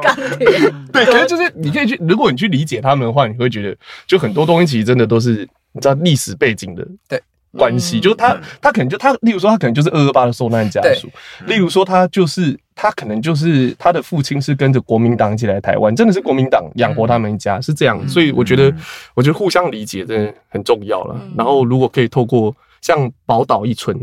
[0.00, 3.65] 钢铁，对，可是就是你可以去，如果你去理解他们的话，你会觉得
[4.06, 7.20] 就很多东西其实真的都是你知道历史背景的，对，
[7.52, 11.08] 关系，就是他他可能就他，例如说他可能就是二二八的受难家属，
[11.46, 18.74] 例如说他就是他可能就是他的父亲是跟着国民党一起来台湾，真的是国民党养活他们一家，是这样，所以我觉得
[19.14, 21.18] 我觉得互相理解真的很重要了。
[21.36, 23.98] 然后如果可以透过像宝岛一村，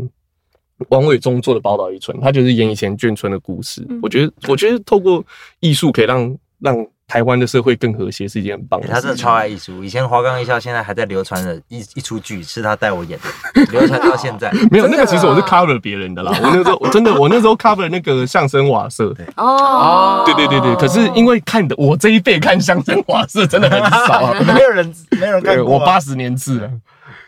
[0.88, 5.24] 王伟忠做的宝岛一村，他就是演以前眷村的故事，我觉得我觉得透过
[5.60, 6.86] 艺术可以让让。
[7.06, 8.92] 台湾的社会更和谐是一件很棒的事。
[8.92, 13.18] 他真的超爱艺术，以前华冈艺校现在还在流传的一一出剧是他带我演
[13.54, 14.50] 的， 流传到现在。
[14.70, 16.32] 没有那个，其实我是 cover 别人的啦。
[16.42, 19.14] 我那时候我真的，我那时候 cover 那个相声瓦舍。
[19.36, 20.74] 哦，对对对对。
[20.76, 25.64] 可是因为看的我这一辈看相声瓦舍真的很少， 没有人没有人看过。
[25.64, 26.70] 我八十年制了。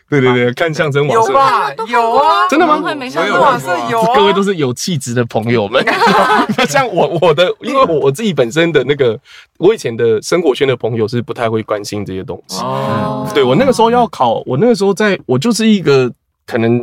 [0.09, 1.73] 对对对，看相声瓦舍有吧？
[1.89, 2.81] 有啊，真的吗？
[3.09, 5.83] 相声瓦舍有，各位都是有气质的朋友们。
[6.69, 9.19] 像我我的，因为我我自己本身的那个，
[9.57, 12.61] 我以前的生活圈的朋友是不太会关心这些东西。
[12.61, 16.09] 哦，对我那个时候要考，我那个时候在，我就是一个
[16.45, 16.79] 可能，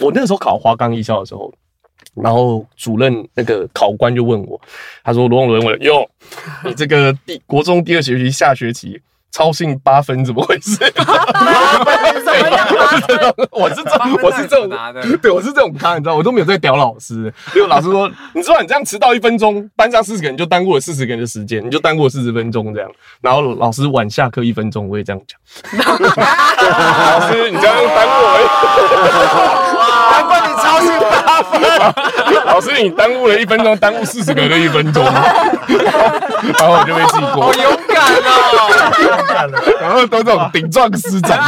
[0.00, 1.52] 我那个时候考华冈艺校的时候，
[2.14, 4.60] 然后主任那个考官就问我，
[5.04, 6.04] 他说罗永伦，我哟，
[6.64, 9.00] 你这个第国中第二学期下学期。
[9.34, 10.78] 操信八分怎么回事？
[13.50, 14.70] 我是这种，我是这种，
[15.20, 17.34] 对，我是这种咖，你知道，我都没有在屌老师。
[17.52, 22.88] 因为老师说，你知道你这样迟到一分钟，班上四十个人就耽误了四十个人的时间，你就耽误了四十分钟这样。
[23.20, 25.36] 然后老师晚下课一分钟，我也这样讲。
[25.82, 25.96] 老
[27.28, 28.38] 师，你这样耽误我，
[30.12, 31.60] 难怪你操性八分。
[32.46, 35.04] 老师，你耽误了一分钟，耽误四十个人的一分钟。
[36.44, 37.46] 然后我就被记过。
[37.46, 39.23] 好勇敢哦！
[39.80, 41.38] 然后都这种顶撞师长，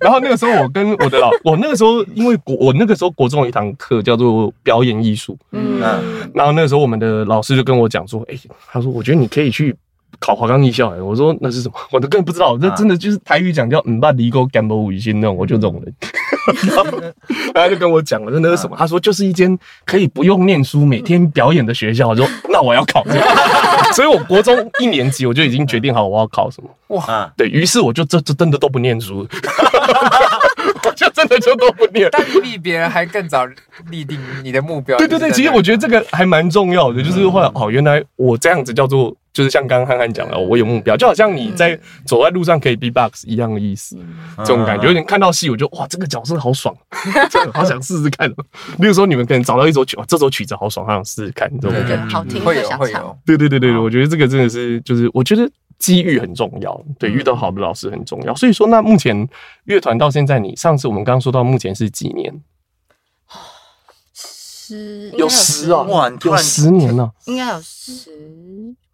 [0.00, 5.80] 然后那个时候我跟我的老，我那个时候因为国，我那个时候国中有一堂课叫做表演艺术，嗯，
[6.34, 8.34] 然后那个时候我们的老师就跟我讲说，哎，
[8.70, 9.74] 他说我觉得你可以去
[10.18, 11.74] 考华冈艺校，哎，我说那是什么？
[11.92, 15.94] 我都根本不知道，这真的就是台语讲叫嗯吧离沟干不五心那种，我就这种人，
[16.74, 16.90] 然后
[17.54, 18.76] 他就跟我讲了，那是什么？
[18.78, 23.20] 他说就是一间可以不用念书，每天表演的学校，我说那我要考这个。
[23.94, 26.68] 所以，我国中一年级我就已经决定好我要考什么。
[26.88, 29.26] 哇，对，于是我就这这真的都不念书，
[30.84, 32.08] 我就真的就都不念。
[32.12, 33.46] 但你比别人还更早
[33.90, 34.98] 立定你的目标。
[34.98, 39.14] 对对对，其实我觉得这个还蛮重要的，就是后来哦，原来我这样子叫做。
[39.32, 43.96] 就是像刚刚汉汉讲的，我有目标，就好像你在走在路上可以 B-box 一样的意思，
[44.38, 44.86] 这种感觉。
[44.86, 46.74] 有点看到戏，我就哇，这个角色好爽，
[47.52, 48.28] 好想试试看。
[48.78, 52.14] 例如说你们可能找到一首曲，这首曲子好爽，好想试试看，这种感觉。
[52.14, 53.18] 好听，会有会有。
[53.24, 55.48] 对对对对，我觉得这个真的是，就是我觉得
[55.78, 58.34] 机遇很重要，对，遇到好的老师很重要。
[58.34, 59.28] 所以说，那目前
[59.64, 62.42] 乐团到现在，你上次我们刚刚说到目前是几年？
[64.12, 68.10] 十有十啊，哇，有十年了，应该有十。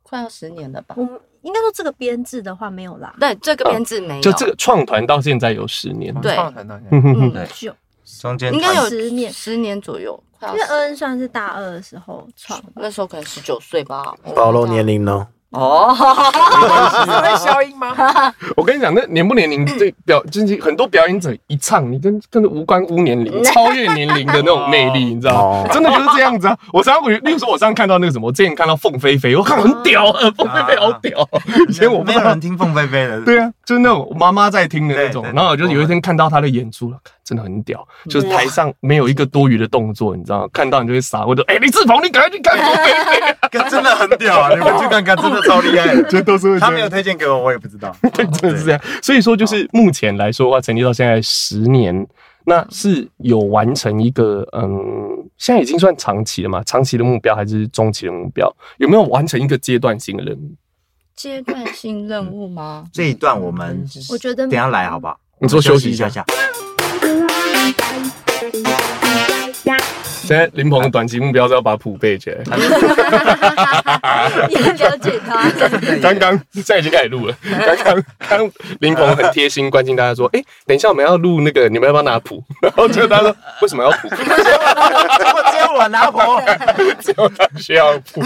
[0.04, 0.94] 快要十年了吧？
[0.96, 1.02] 我
[1.42, 3.12] 应该说这个编制的话没有啦。
[3.18, 4.22] 对，这个编制没有。
[4.22, 6.14] 就这个创团到现在有十年。
[6.20, 7.02] 对，创团到现
[7.32, 7.74] 在，嗯， 就
[8.20, 10.22] 中间应该有十年，十年左右。
[10.42, 14.14] 因为恩恩算是大二的时候创，那时候可能十九岁吧。
[14.36, 15.26] 暴露年龄呢？
[15.54, 15.94] 哦，
[17.04, 17.94] 是会消音吗？
[18.56, 25.68] 我跟你讲，那年不年龄这表，就是很多表演者一唱，你跟跟着无关乎年龄， 超越年龄的那种魅力，你知道吗？
[25.72, 26.58] 真的就是这样子啊！
[26.72, 31.28] 我常常，例如说，我上次看到那个什么，我之前看到凤飞飞，我看很屌啊，凤飞飞好屌。
[31.68, 35.24] 以前我没有人听凤飞飞的，对啊，就是那种妈妈在听的那种。
[35.34, 40.48] 然后我就有一天看到他的演出了，真的很屌，就是台上没有一个多余的动作，你知道吗？
[40.52, 42.92] 看到你就会傻，我就 哎，李志鹏，你赶快去看凤飞
[43.62, 44.50] 飞， 真的很屌啊！
[44.50, 45.40] 你们去看看，真的。
[45.44, 47.94] 超厉害的， 这都是他没有推荐给我，我也不知道。
[48.14, 48.80] 对，真的是这样。
[49.02, 52.06] 所以说，就是目前来说的话，成立到现在十年，
[52.44, 54.70] 那是有完成一个嗯，
[55.36, 56.62] 现在已经算长期了嘛？
[56.64, 58.50] 长期的目标还是中期的目标？
[58.78, 60.52] 有没有完成一个阶段性的任务？
[61.14, 62.84] 阶段性任务吗？
[62.92, 65.18] 这一段我们我觉得等下来好不好？
[65.40, 66.24] 你说休息一下下。
[67.72, 69.00] Bye.
[70.24, 72.38] 现在林鹏的短期目标是要把谱背起来。
[74.48, 75.50] 你很了解他。
[76.00, 77.36] 刚刚现在已经开始录了。
[77.66, 78.50] 刚刚刚
[78.80, 86.18] 林鹏很贴心关心大家说：“哎，等一下我们要录那个，你们要不要拿谱？” 然后就他说：“为什么要谱？” 只有我拿谱，
[87.00, 88.22] 只有他需要谱。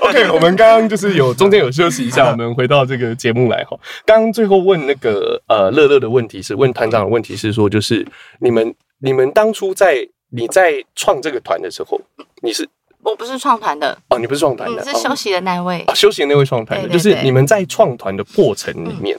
[0.00, 3.78] OK，我们刚刚就是有中间有休息一下，我们回到这个节目来哈。
[4.06, 8.06] 刚刚最后问那个呃乐乐的问题是问团长的问题是说，就是
[8.40, 10.08] 你们你们当初在。
[10.34, 12.00] 你在创这个团的时候，
[12.42, 12.66] 你是
[13.02, 19.18] 我不是创团的哦，你不是创团的，你是休息的那位哦，休息的那位创团的，就是你们在创团的过程里面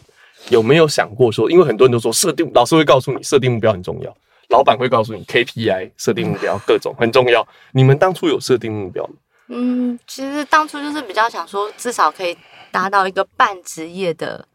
[0.50, 4.12] 有没有想过说，因为很多人都说设定，老师会告诉你设定目标很重要，
[4.50, 9.14] 老板会告诉你 KPI 设定目标各种很重要，你们当初有设定目标吗？
[9.50, 12.36] 嗯，其实当初就是比较想说，至少可以
[12.72, 14.48] 达到一个半职业的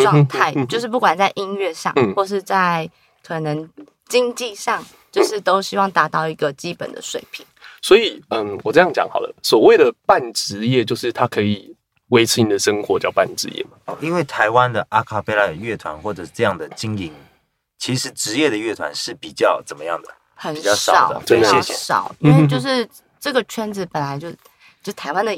[0.00, 2.88] 状态，就是不管在音乐上或是在
[3.22, 3.68] 可能。
[4.08, 7.44] 经济上，就是都希望达到一个基本的水平。
[7.82, 11.74] 所以，嗯，我这样讲好了，所谓的半职业，就是它可以
[12.08, 13.96] 维持你的生活，叫半职业嘛。
[14.00, 17.12] 因为台湾的阿卡贝拉乐团或者这样的经营，
[17.78, 20.08] 其实职业的乐团是比较怎么样的？
[20.34, 22.88] 很比较少的，非常少，因为就是
[23.18, 24.32] 这个圈子本来就
[24.82, 25.34] 就台湾的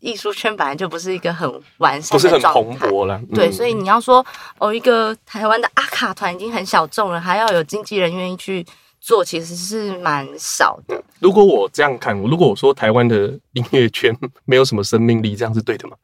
[0.00, 3.18] 艺术圈本来就不是一个很完善的，不是很蓬勃了。
[3.34, 4.24] 对，所以你要说
[4.58, 8.64] 哦，一个台湾的阿卡团已经很小众了，还要有经纪人愿意去
[9.04, 11.02] 做，其实是蛮少的。
[11.20, 15.94] 如果我这样看，如果我说台湾的音乐圈没有什么生命力，这样是对的吗？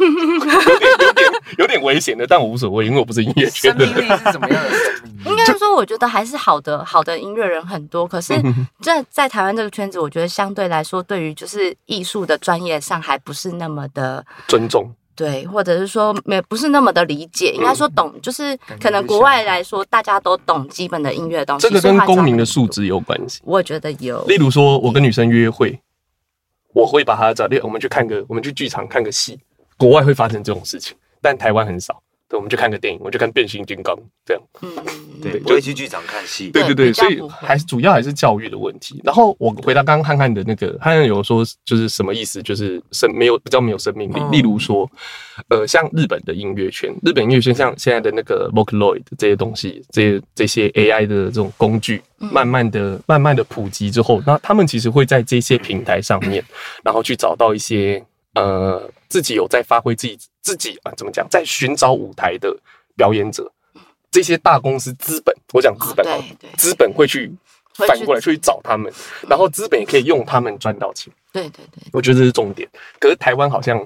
[0.00, 3.86] 有点有点有点危险的，但我无所谓，因为我不是音乐圈的。
[3.86, 5.30] 生命力是怎么样的生命力？
[5.30, 8.06] 应该说，我觉得还是好的，好的音乐人很多。
[8.06, 8.34] 可是，
[8.80, 14.88] 在在台湾这个圈子，我觉得相对来说，对于就是艺术的专业上，还不是那么的尊重。
[15.18, 17.50] 对，或者是说没不是那么的理解。
[17.50, 21.66] 应该说懂，就是可能国外来说，大家都懂基本的音乐东西。
[21.66, 23.40] 这个跟公民的素质有关系。
[23.42, 24.24] 我觉得有。
[24.26, 25.76] 例如说，我跟女生约会，
[26.72, 29.40] 我会把她找，我们去看个，我们去剧场看个戏。
[29.76, 32.00] 国外会发生这种事情，但台湾很少。
[32.28, 34.42] 对，我们去看个电影，我就看变形金刚这样。
[34.60, 34.70] 嗯，
[35.22, 36.50] 对，不会去剧场看戏。
[36.50, 39.00] 对对对，所以还是主要还是教育的问题。
[39.02, 42.42] 然后我回答刚刚汉汉的那个，汉汉有说就是什么意思？
[42.42, 44.20] 就是生没有比较没有生命力。
[44.30, 44.90] 例如说，
[45.48, 56.44] 呃，像日本的音乐圈，日本音乐圈像现在的那个 Vocaloid 这些东西，这些这些 AI 的这种工具，慢慢的慢慢的普及之后，那他们其实会在这些平台上面，
[56.84, 58.04] 然后去找到一些。
[58.34, 60.16] 呃，自己有在发挥自己
[60.48, 62.56] 自己啊，怎么讲，在寻找舞台的
[62.96, 63.52] 表演者，
[64.10, 66.24] 这些大公司资本，我讲资本，哦、
[66.56, 67.30] 资本会去
[67.74, 68.90] 反过来去找他们，
[69.28, 71.12] 然后资本也可以用他们赚到钱。
[71.34, 72.66] 对对对，我觉得这是重点。
[72.98, 73.78] 可是台湾好像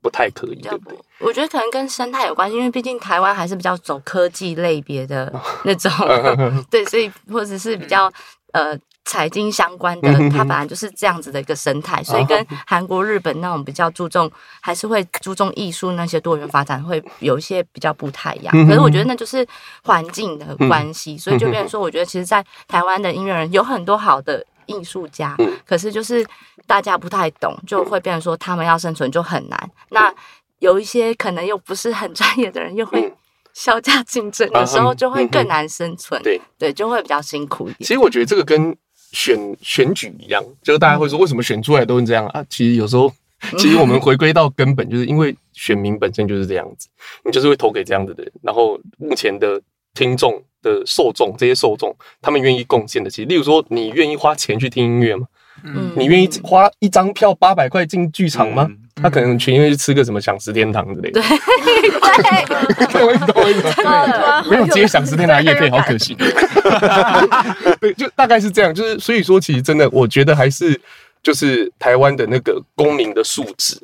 [0.00, 0.98] 不太可以，对不对？
[1.18, 5.32] 我觉得可能跟生态有关系，因为毕竟台湾还是比较走科技类别的
[5.64, 5.90] 那种，
[6.70, 8.12] 对，所以或者是比较
[8.52, 8.78] 呃。
[9.06, 14.30] 财经相关的，它本来就是这样子的一个生态，所以跟韩国、日本那种比较注重，
[14.60, 18.52] 还是会注重艺术那些多元发展，会有一些比较不太一样。
[18.66, 19.46] 可是我觉得那就是
[19.84, 26.26] 环境的关系，所以就变成说，我觉得其实，在台湾的音乐人有很多好的艺术家，可是就是
[26.66, 29.70] 大家不太懂，就会变成说他们要生存就很难。
[29.90, 30.12] 那
[30.58, 33.14] 有一些可能又不是很专业的人，又会
[33.54, 36.20] 削价竞争的时候，就会更难生存。
[36.22, 36.40] 对。
[36.58, 37.86] 对，就会比较辛苦一点。
[37.86, 38.74] 其实我觉得这个跟
[39.12, 42.44] 选选举一样，就是大家会说为什么选出来都是这样啊？
[42.48, 43.12] 其实有时候，
[43.58, 46.88] 其实我们回归到根本，就是因为选民本身就是这样子，
[47.24, 48.32] 你就是会投给这样子的人。
[48.42, 49.60] 然后目前的
[49.94, 55.26] 听众的受众，这些受众他们愿意贡献的，其实例如说，你愿意花钱去听音乐吗？
[55.64, 58.66] 嗯，你愿意花一张票八百块进剧场吗？
[58.68, 61.20] 嗯他可能去因为去吃个什么想食天堂之类的。
[61.20, 64.50] 对， 对，我懂，我懂。
[64.50, 66.14] 没有接想食天堂夜配，好可惜。
[67.78, 68.74] 对，就大概是这样。
[68.74, 70.80] 就是所以说，其实真的，我觉得还是
[71.22, 73.78] 就是台湾的那个公民的素质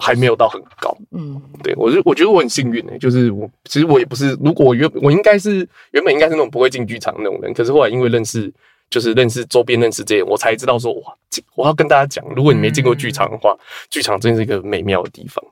[0.00, 0.96] 还没有到很高。
[1.10, 8.52] 嗯，对我就我觉得我很幸运诶，就是我其实我也不是，如果我原我应该是原本应该是那种不会进剧场那种人，可是后来因为认识。
[8.90, 11.14] 就是认识周边，认识这些，我才知道说哇，
[11.54, 13.56] 我要跟大家讲，如果你没进过剧场的话，
[13.90, 15.44] 剧场真是一个美妙的地方。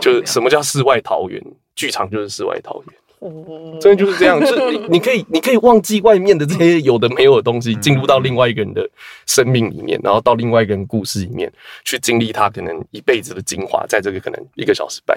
[0.00, 1.40] 就是什么叫世外桃源，
[1.76, 4.40] 剧场就是世外桃源，真的就是这样。
[4.40, 8.90] 就是你你可以你可以忘记外面的这些有的没有的东西，进入到另外一个人的
[9.26, 11.52] 生命里面，然后到另外一个人故事里面
[11.84, 15.16] 去经历他可能一辈子的精华，在这个可能一个小时半。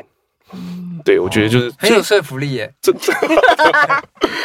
[1.04, 2.72] 对，我觉得就是 很有说服力耶。
[2.80, 2.94] 这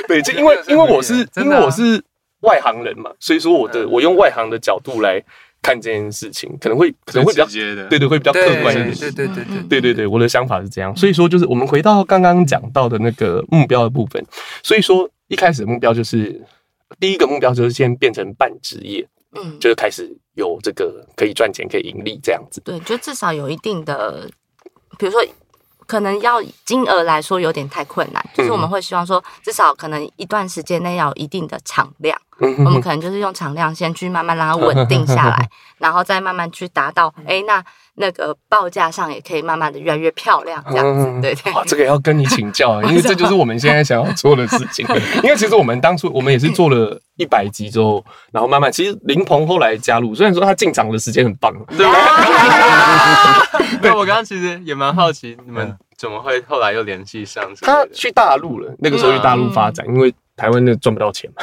[0.09, 2.03] 对，就因为因为我是因为我是。
[2.41, 5.23] 外行人嘛，所以说我的我用外行的角度来
[5.63, 7.47] 看这件事情，可能会可能会比较
[7.89, 8.95] 对对，会比较客观一点。
[8.95, 10.95] 对对对对对对对，我的想法是这样。
[10.97, 14.25] 所以说，就是我们回到刚刚讲到的那个目标的部分。
[14.63, 16.45] 所以说，一开始的目标就是
[17.01, 22.61] 第一个目标就是先变成半职业，嗯，就是开始有这个可以赚钱、可以盈利这样子。
[22.65, 24.29] 对，就至少有一定的，
[24.99, 25.21] 比如说。
[25.87, 37.65] 可能要金额来说有点太困难，就是我们会希望说，至少可能一段时间内要有一定的产量，我们可能就是用产量先去慢慢让它稳定下来， 然后再慢慢去达到，哎，那
[37.97, 41.53] 那个报价上也可以慢慢的越来越漂亮，这样子，对对。
[41.53, 44.87] 哇，这个要跟你请教， 因为这就是我们现在想要做的事情。
[45.25, 51.87] 因为其实我们当初我们也是做了一百集之后，然后慢慢，其实林鹏后来加入，虽然说他进场的时间很棒， 对。
[53.81, 57.45] 对，我刚刚其实也蛮好奇，你们怎么会后来又联系上？
[57.63, 61.43] 他去大陆了，那个时候去大陆发展，因为台湾那赚不到钱嘛。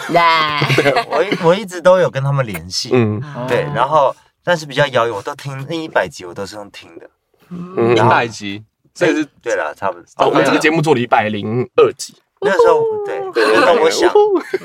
[0.76, 7.10] 对，我我一直都有跟他们联系，嗯，对，然后但是比较遥远，我都听那一百集，我都是用听的，
[7.50, 8.64] 嗯，一百集，
[8.94, 10.04] 这个是对了，差不多。
[10.18, 13.20] 哦，我们这个节目做了一百零二集，那时候对，
[13.62, 14.12] 那我想，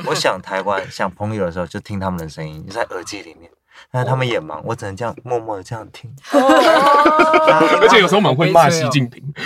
[0.06, 3.50] 我想台湾想朋友的时候，就听他们的声音，就在耳机里面。
[3.90, 6.10] 但是他们也忙，我只能这样默默的这样听。
[6.32, 9.22] 而且有时候我们会骂习近平，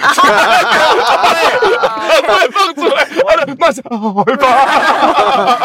[2.53, 3.07] 放出来，
[3.59, 3.99] 骂什么？
[3.99, 4.47] 好害怕，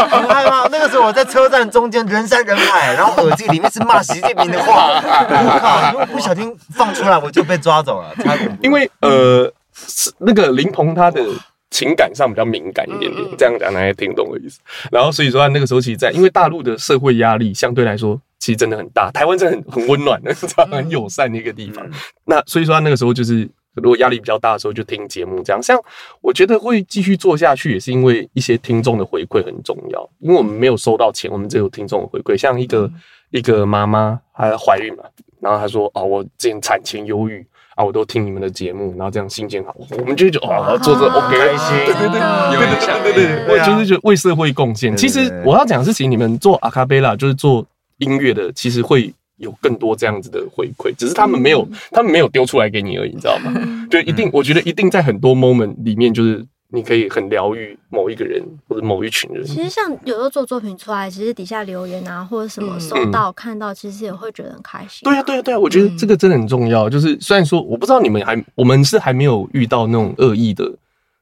[0.17, 0.67] 很害怕。
[0.69, 4.89] 那个时候我在车站中间，人山人海，然后耳机里面是骂习近平的话。
[4.89, 5.91] 我靠！
[5.91, 8.13] 如果不小心放出来，我就被抓走了。
[8.61, 11.23] 因为呃，是那个林鹏他的。
[11.69, 14.57] 情感上比较敏感一点点，这样讲大家听懂的意思。
[14.89, 20.33] 然后所以说那个时候其实，在因为大陆的社会压力相对来说其实真的很大，台湾真的很很温暖的，
[20.71, 21.85] 很友善的一个地方。
[22.25, 25.61] 那所以说那个时候就是如果压力比较大的时候就听节目这样。
[25.61, 25.79] 像
[26.21, 30.09] 我觉得会继续做下去，也是因为一些听众的回馈很重要。
[30.19, 32.37] 因为我们没有收到钱，我们只有听众的回馈。
[32.37, 32.89] 像一个
[33.31, 35.03] 一个妈妈她怀孕嘛，
[35.39, 37.45] 然后她说哦，我之前产前忧郁。
[37.77, 44.97] 啊，我都听你们的节目，然后这样心情好，我们就觉得哦，做这 OK，开心，对对对，有点像，对对对，我就是觉得为社会贡献。
[44.97, 47.63] 其实我要讲的事情，你们做阿卡贝拉就是做
[47.97, 53.51] 音乐的，其实会有更多这样子的回馈，只是他们没有，他们没有丢出来给你而已，你知道吗？
[53.91, 56.45] 就一定，我觉得一定在很多 moment 里面，就是。
[56.69, 59.41] 你可以很疗愈某一个人或者某一群人。
[59.45, 65.05] 其实像有时候做作品出来，其实底下留言啊或者什么收到、嗯、看到，其实也会觉得很开心。
[65.05, 66.89] 对啊，对啊，对啊，我觉得这个真的很重要。
[66.89, 70.69] 就是虽然说我不知道你们还，我们是还没有遇到那种恶意的。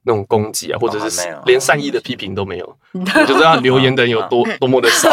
[0.05, 5.09] 那种攻击啊，或者是连善意的批评都没有， 你就知道留言的人有多多么的少。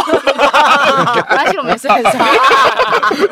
[1.29, 2.13] 而且我们是很少。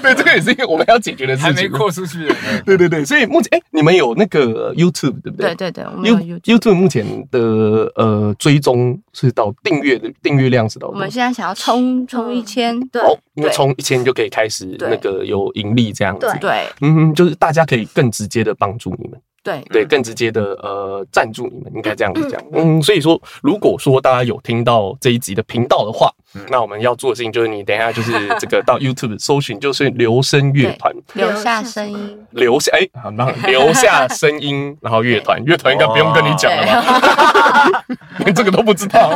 [0.03, 2.33] 对，这个也是因为我们要解决的事情，还没扩出去。
[2.65, 5.55] 对对对，所以目前哎，你们有那个 YouTube 对不对？
[5.55, 6.75] 对对对，我们有 YouTube。
[6.75, 10.89] 目前的呃追踪是到订阅的订阅量是到。
[10.89, 13.03] 我们现在想要冲冲一千，对，
[13.35, 16.27] 因为冲一千就可以开始那个有盈利这样子。
[16.41, 19.21] 对，嗯，就是大家可以更直接的帮助你们。
[19.43, 19.63] 对。
[19.71, 22.43] 对，更直接的呃赞助你们，应该这样子讲。
[22.53, 26.13] 嗯，所以说，如果说大家有听到这一集的频道的话，
[26.49, 37.85] 那我们要做的事情就是，你等一下就是这个到 YouTube 搜寻，就是留声乐团，留下声音，留下哎，好，那留下声音，然后乐团，乐团应该不用跟你讲了吧？
[38.19, 39.13] 连 这个都不知道。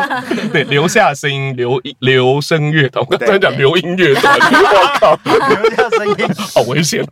[0.52, 7.04] 对，留下声音，留留声乐团，我刚才讲留音乐团， 我靠，留下声音，好危险，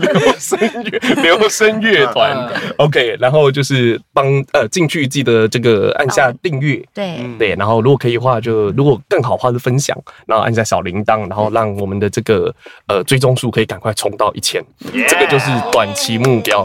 [0.00, 2.50] 留声乐，留声乐团。
[2.78, 7.14] OK，然后就是帮呃进去记得这个按下订阅，对。
[7.38, 12.54] 对，然后如果可以的话，就如果更好的话是分享，然后按下小铃铛，然后让我们的这个
[12.86, 14.64] 呃追踪数可以赶快冲到一千，
[15.08, 16.64] 这个就是短期目标。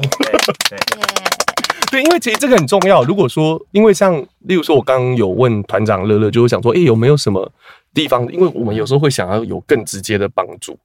[1.92, 3.04] 对，因为其实这个很重要。
[3.04, 7.52] 如果说因为像例如说，我刚刚有问团长乐乐，就会想说，哎，有没有什么
[7.94, 8.32] 地方？
[8.32, 10.78] 因为我们有时候会想要有更直接的帮助，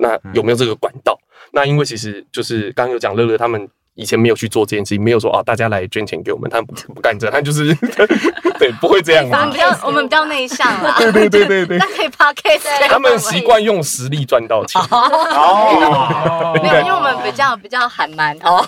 [0.00, 1.18] 那有没有这个管道？
[1.52, 3.68] 那因为其实就是刚刚有讲乐乐他们。
[3.94, 7.74] 以前没有去做这件事情，没有说啊，大家来捐钱给我们，他们不不干这，他就是
[8.58, 9.24] 对，不会这样。
[9.50, 11.78] 比较 我们比较内向啦，对对对对对。
[11.78, 14.80] 那可以 podcast 他们习惯用实力赚到钱。
[14.90, 18.64] 哦， 没有，因为我们比较比较喊蛮哦。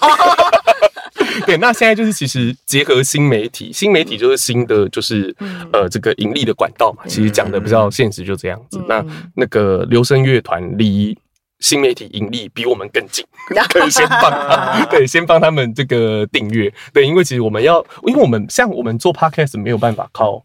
[1.47, 5.35] 对，那现在就是其实结合新媒体，新媒体就是新的就是
[5.73, 7.03] 呃这个盈利的管道嘛。
[7.07, 8.81] 其实讲的比较现实，就这样子。
[8.87, 9.05] 那
[9.35, 11.17] 那个留声乐团离。
[11.61, 13.25] 新媒体盈利比我们更近，
[13.71, 20.45] 可以先帮他，对，先帮他们这个订阅，对，因为其实我们要，因为我们像我们做 podcast 没有办法靠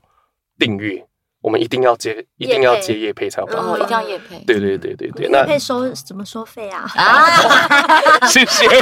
[0.58, 1.04] 订阅，
[1.42, 6.86] 我们一定要接，一定要接业配才有办法，哦，一定要业配，对对对对对，那业配收怎么收费啊？
[6.96, 7.28] 啊，
[8.28, 8.82] 谢谢，谢谢。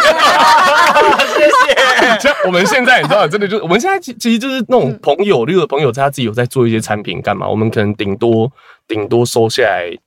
[2.19, 8.51] 像我们现在你知道，真的就是我们现在其其实就是那种朋友，例如朋友他自己有在做一些产品干嘛，我们可能顶多
[8.87, 9.97] 顶多收下来。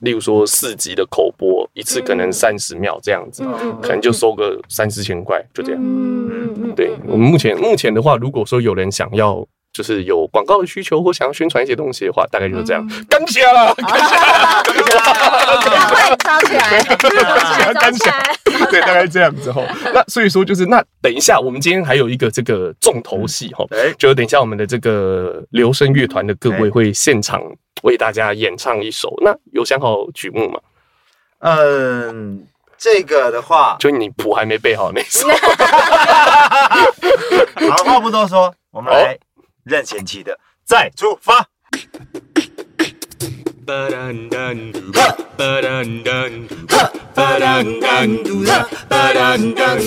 [0.00, 5.80] 例如说四集的口播，一次可能三十秒这样子，嗯、可能就收个三四千块，就这样。
[5.82, 12.88] 嗯、对，我们目前目前的话，如果说有人想要，就是有广告的需求或想要宣传一些东西的话，大概就是这样。
[13.08, 14.14] 干起来了，感谢，
[16.24, 16.80] 烧起来，
[17.74, 18.10] 感谢，
[18.43, 18.43] 对，
[18.86, 19.62] 大概这样子哈，
[19.94, 23.64] 那所以说就是那等一下，我们今天还有一个这个重头戏哈，
[23.98, 27.42] 就等一下我们的这个留声乐团的各位会现场。
[27.82, 30.58] 为大家演唱一首，那有想好曲目吗？
[31.40, 32.46] 嗯，
[32.78, 35.28] 这个的话，就你谱还没背好那首。
[37.68, 39.18] 好，话不多说，我们来
[39.64, 40.32] 任贤齐的
[40.64, 41.42] 《再出发》。
[43.64, 45.84] 巴当当嘟哒，巴当
[49.54, 49.78] 当，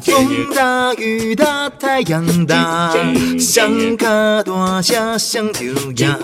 [0.00, 2.94] 风大雨大太阳大，
[3.38, 6.16] 双脚大声双脚硬，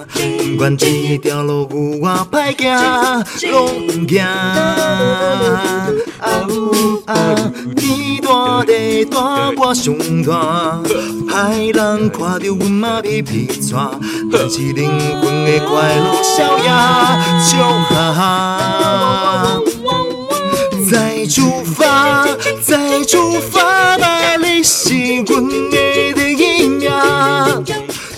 [0.53, 4.23] 不管这条路有偌歹行，拢行。
[6.21, 10.81] 啊呜啊，天大地大我上大，
[11.29, 13.91] 歹人看着阮嘛皮皮喘，
[14.33, 14.89] 但是灵
[15.21, 16.73] 魂的快乐逍遥，
[17.51, 17.59] 就
[17.95, 18.21] 哈哈。
[20.91, 22.27] 再出发，
[22.63, 24.93] 再出发吧，你是
[25.27, 26.91] 阮的第一名。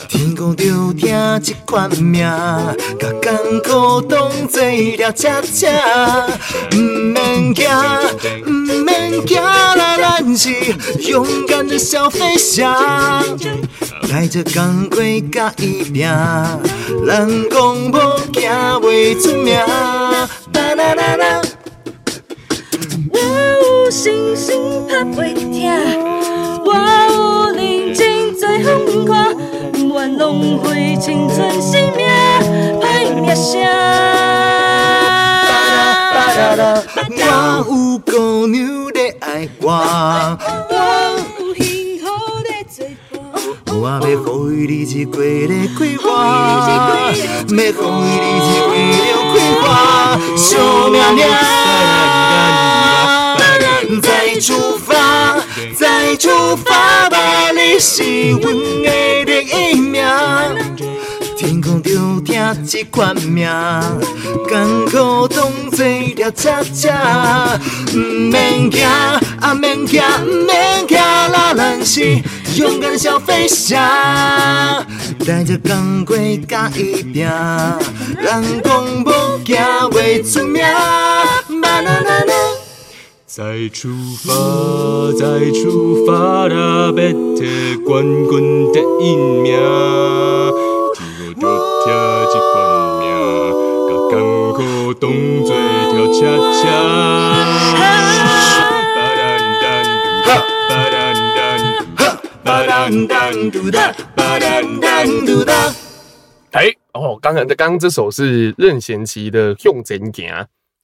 [0.08, 0.95] 天空中
[1.38, 2.22] 这款命，
[2.98, 3.34] 甲艰
[3.64, 6.26] 苦当作了恰恰。
[6.72, 7.68] 毋免惊，
[8.46, 8.50] 毋
[8.84, 10.50] 免惊，咱咱是
[11.08, 13.22] 勇敢的小飞侠，
[14.10, 16.08] 带着钢盔甲伊拼，
[17.04, 17.98] 人讲无
[18.32, 19.54] 惊袂出名。
[20.52, 21.42] 啦啦啦啦。
[23.12, 25.70] 我有信心打袂停，
[26.64, 26.74] 我
[27.10, 27.14] 有
[27.54, 29.25] 认真做风看，
[30.26, 32.04] 浪费青春生命，
[32.80, 33.62] 歹名声。
[37.08, 37.14] 我
[37.68, 38.10] 有姑
[38.48, 38.56] 娘
[38.92, 39.70] 在爱我，
[40.68, 40.74] 我
[41.38, 41.64] 有幸
[42.00, 42.04] 福
[42.42, 42.76] 在作
[43.14, 43.22] 伴，
[43.72, 44.04] 我要
[44.50, 49.64] 予伊日子过得快活，要予伊日子过得快活，
[50.36, 50.48] 小
[50.88, 51.22] 命命。
[54.02, 54.10] 再
[54.40, 55.38] 出发，
[55.76, 57.16] 再出发吧，
[57.52, 58.42] 你是阮
[59.24, 59.35] 的
[59.80, 60.04] 命。
[61.36, 63.46] 天空就听这款命，
[64.48, 65.84] 艰苦当作
[66.16, 67.60] 了恰恰。
[67.92, 68.86] 毋免惊，
[69.40, 72.18] 啊免惊，毋免惊，啦咱是
[72.56, 74.82] 勇敢的小飞侠，
[75.26, 79.56] 带着钢盔甲伊拼，人讲无惊
[79.92, 80.62] 袂出名。
[80.62, 82.45] 啦啦啦啦。
[83.36, 83.90] 再出
[84.24, 84.32] 发，
[85.12, 86.86] 再出发啦！
[86.86, 89.52] 要摕冠军第一名，
[90.94, 91.44] 天公就
[91.84, 91.92] 听
[92.32, 92.56] 这款
[92.98, 93.04] 命，
[93.90, 94.16] 甲艰
[94.54, 94.58] 苦
[94.94, 95.04] 当
[95.44, 95.52] 作
[95.92, 96.18] 跳恰
[96.62, 96.64] 恰。
[98.96, 99.20] 巴当
[99.60, 101.44] 当，
[101.98, 102.00] 哈，
[102.42, 105.52] 巴当当，嘟哒，巴当当，嘟哒。
[106.52, 110.26] 哎，哦，刚刚的刚刚这首是任贤齐的《向前行》。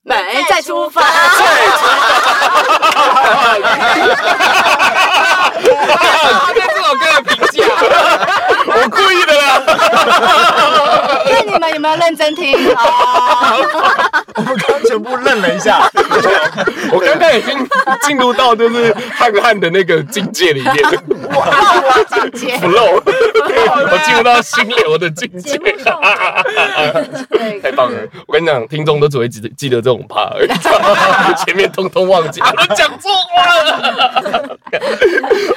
[0.05, 0.15] 没
[0.49, 1.07] 再出发，再
[1.79, 2.03] 出发。
[5.63, 5.71] 对
[6.67, 7.57] 这首歌的评价，
[8.67, 9.43] 我故意的啦。
[11.61, 12.55] 那你们有没有认真听？
[14.35, 15.89] 我们刚全部愣了一下。
[16.93, 17.57] 我刚刚已经
[18.03, 20.75] 进入到就是汉汉的那个境界里面。
[21.35, 21.49] 哇，
[22.09, 22.57] 境界。
[22.59, 25.59] flow，我进入到心流的境界。
[27.63, 27.99] 太棒了！
[28.27, 30.47] 我跟你讲，听众都只会记得记得这种 part，
[31.45, 32.41] 前面通通忘记。
[32.77, 34.59] 讲错话了。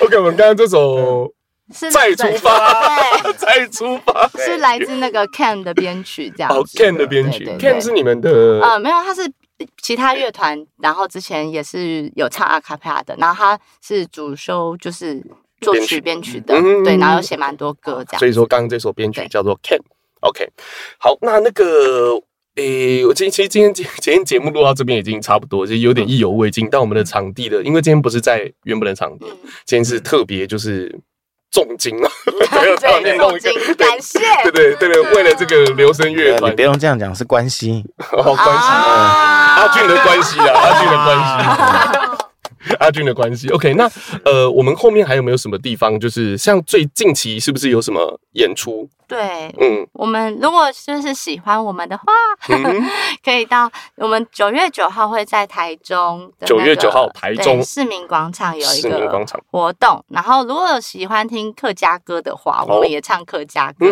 [0.01, 1.29] OK，我们刚刚这首
[1.73, 6.51] 是 再出发， 再出发是来自那个 Ken 的编曲，这样。
[6.51, 8.59] 哦，Ken 的编曲，Ken 是你们的？
[8.61, 9.21] 呃，没有，他是
[9.81, 15.23] 其他乐团，然后之前也是有唱阿卡贝拉的，然后他是主修就是
[15.61, 18.19] 作曲编曲的，对，然后有写蛮多歌这样。
[18.19, 19.79] 所以说，刚刚这首编曲叫做 Ken。
[20.21, 20.47] OK，
[20.97, 22.21] 好，那那个。
[22.55, 26.69] 诶，我今其实今天今 今天节目录到这边已经差不多，就有点意犹未尽。
[26.71, 29.25] 但我们的场地的，因为今天不是在原本的场地，
[29.65, 30.97] 今天是特别就是
[31.55, 32.11] 重金啊，
[32.51, 37.81] 对对，重金感谢，对对对对，为了这个留声乐团，你不用这样讲，是关系，
[38.11, 42.25] 哦，关系，阿俊的关系啊，阿俊的关系。
[42.79, 43.89] 阿俊的关系，OK，那
[44.23, 45.99] 呃，我们后面还有没有什么地方？
[45.99, 48.87] 就是像最近期是不是有什么演出？
[49.07, 52.05] 对，嗯，我们如果就是喜欢我们的话，
[52.49, 52.83] 嗯、
[53.23, 60.03] 可以到我们九月九号会在台中，九月九号台中市民广场有一个活动。
[60.09, 63.85] 然后如果有喜欢听客家歌的话，我们也唱客家歌。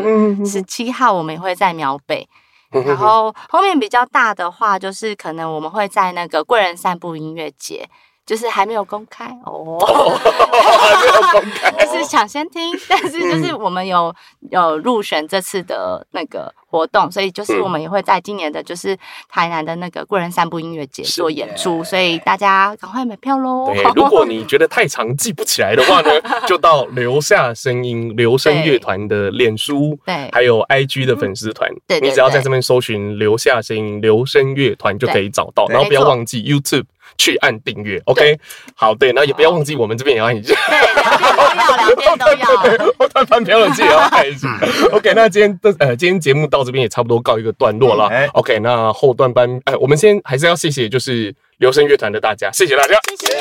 [0.43, 2.27] 十七、哦、号我们也会在苗北，
[2.71, 7.87] 然后后面比较大的话，就是可能我们会在那个贵人散步音乐节。
[8.25, 14.13] 就是还没有公开哦，还没有公开， 但是抢先听，但是就是我们有
[14.51, 18.97] 有入选这次的那个活动，所以就是我们也会在今年的，就是
[19.29, 23.65] 台南的那个贵人散步音乐节做演出，所以大家赶快买票喽。
[23.73, 26.09] 对，如果你觉得太长记不起来的话呢，
[26.47, 36.85] 就到留下声音留声乐团的脸书，对，还有 IG 的粉丝团，对，你只要在这边搜寻留下声音留声乐团就可以找到，然后不要忘记 YouTube。
[37.17, 38.37] 去按订阅，OK，
[38.75, 42.93] 好，对，那也不要忘记我们这边也要按一下，两边都要，两边都要。
[42.99, 44.47] 我突然票了，自己也要按一下
[44.91, 45.13] ，OK。
[45.13, 48.59] 那今天的呃，今天节目到这边也差不多告一个段落了，嗯，OK。
[48.59, 51.33] 那后段班，哎，我们先还是要谢谢，就是。
[51.57, 53.37] 留声乐团的大家，谢谢大家，谢谢。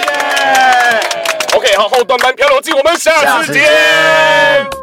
[1.57, 4.82] OK，好，后段班漂流记，我们下次见。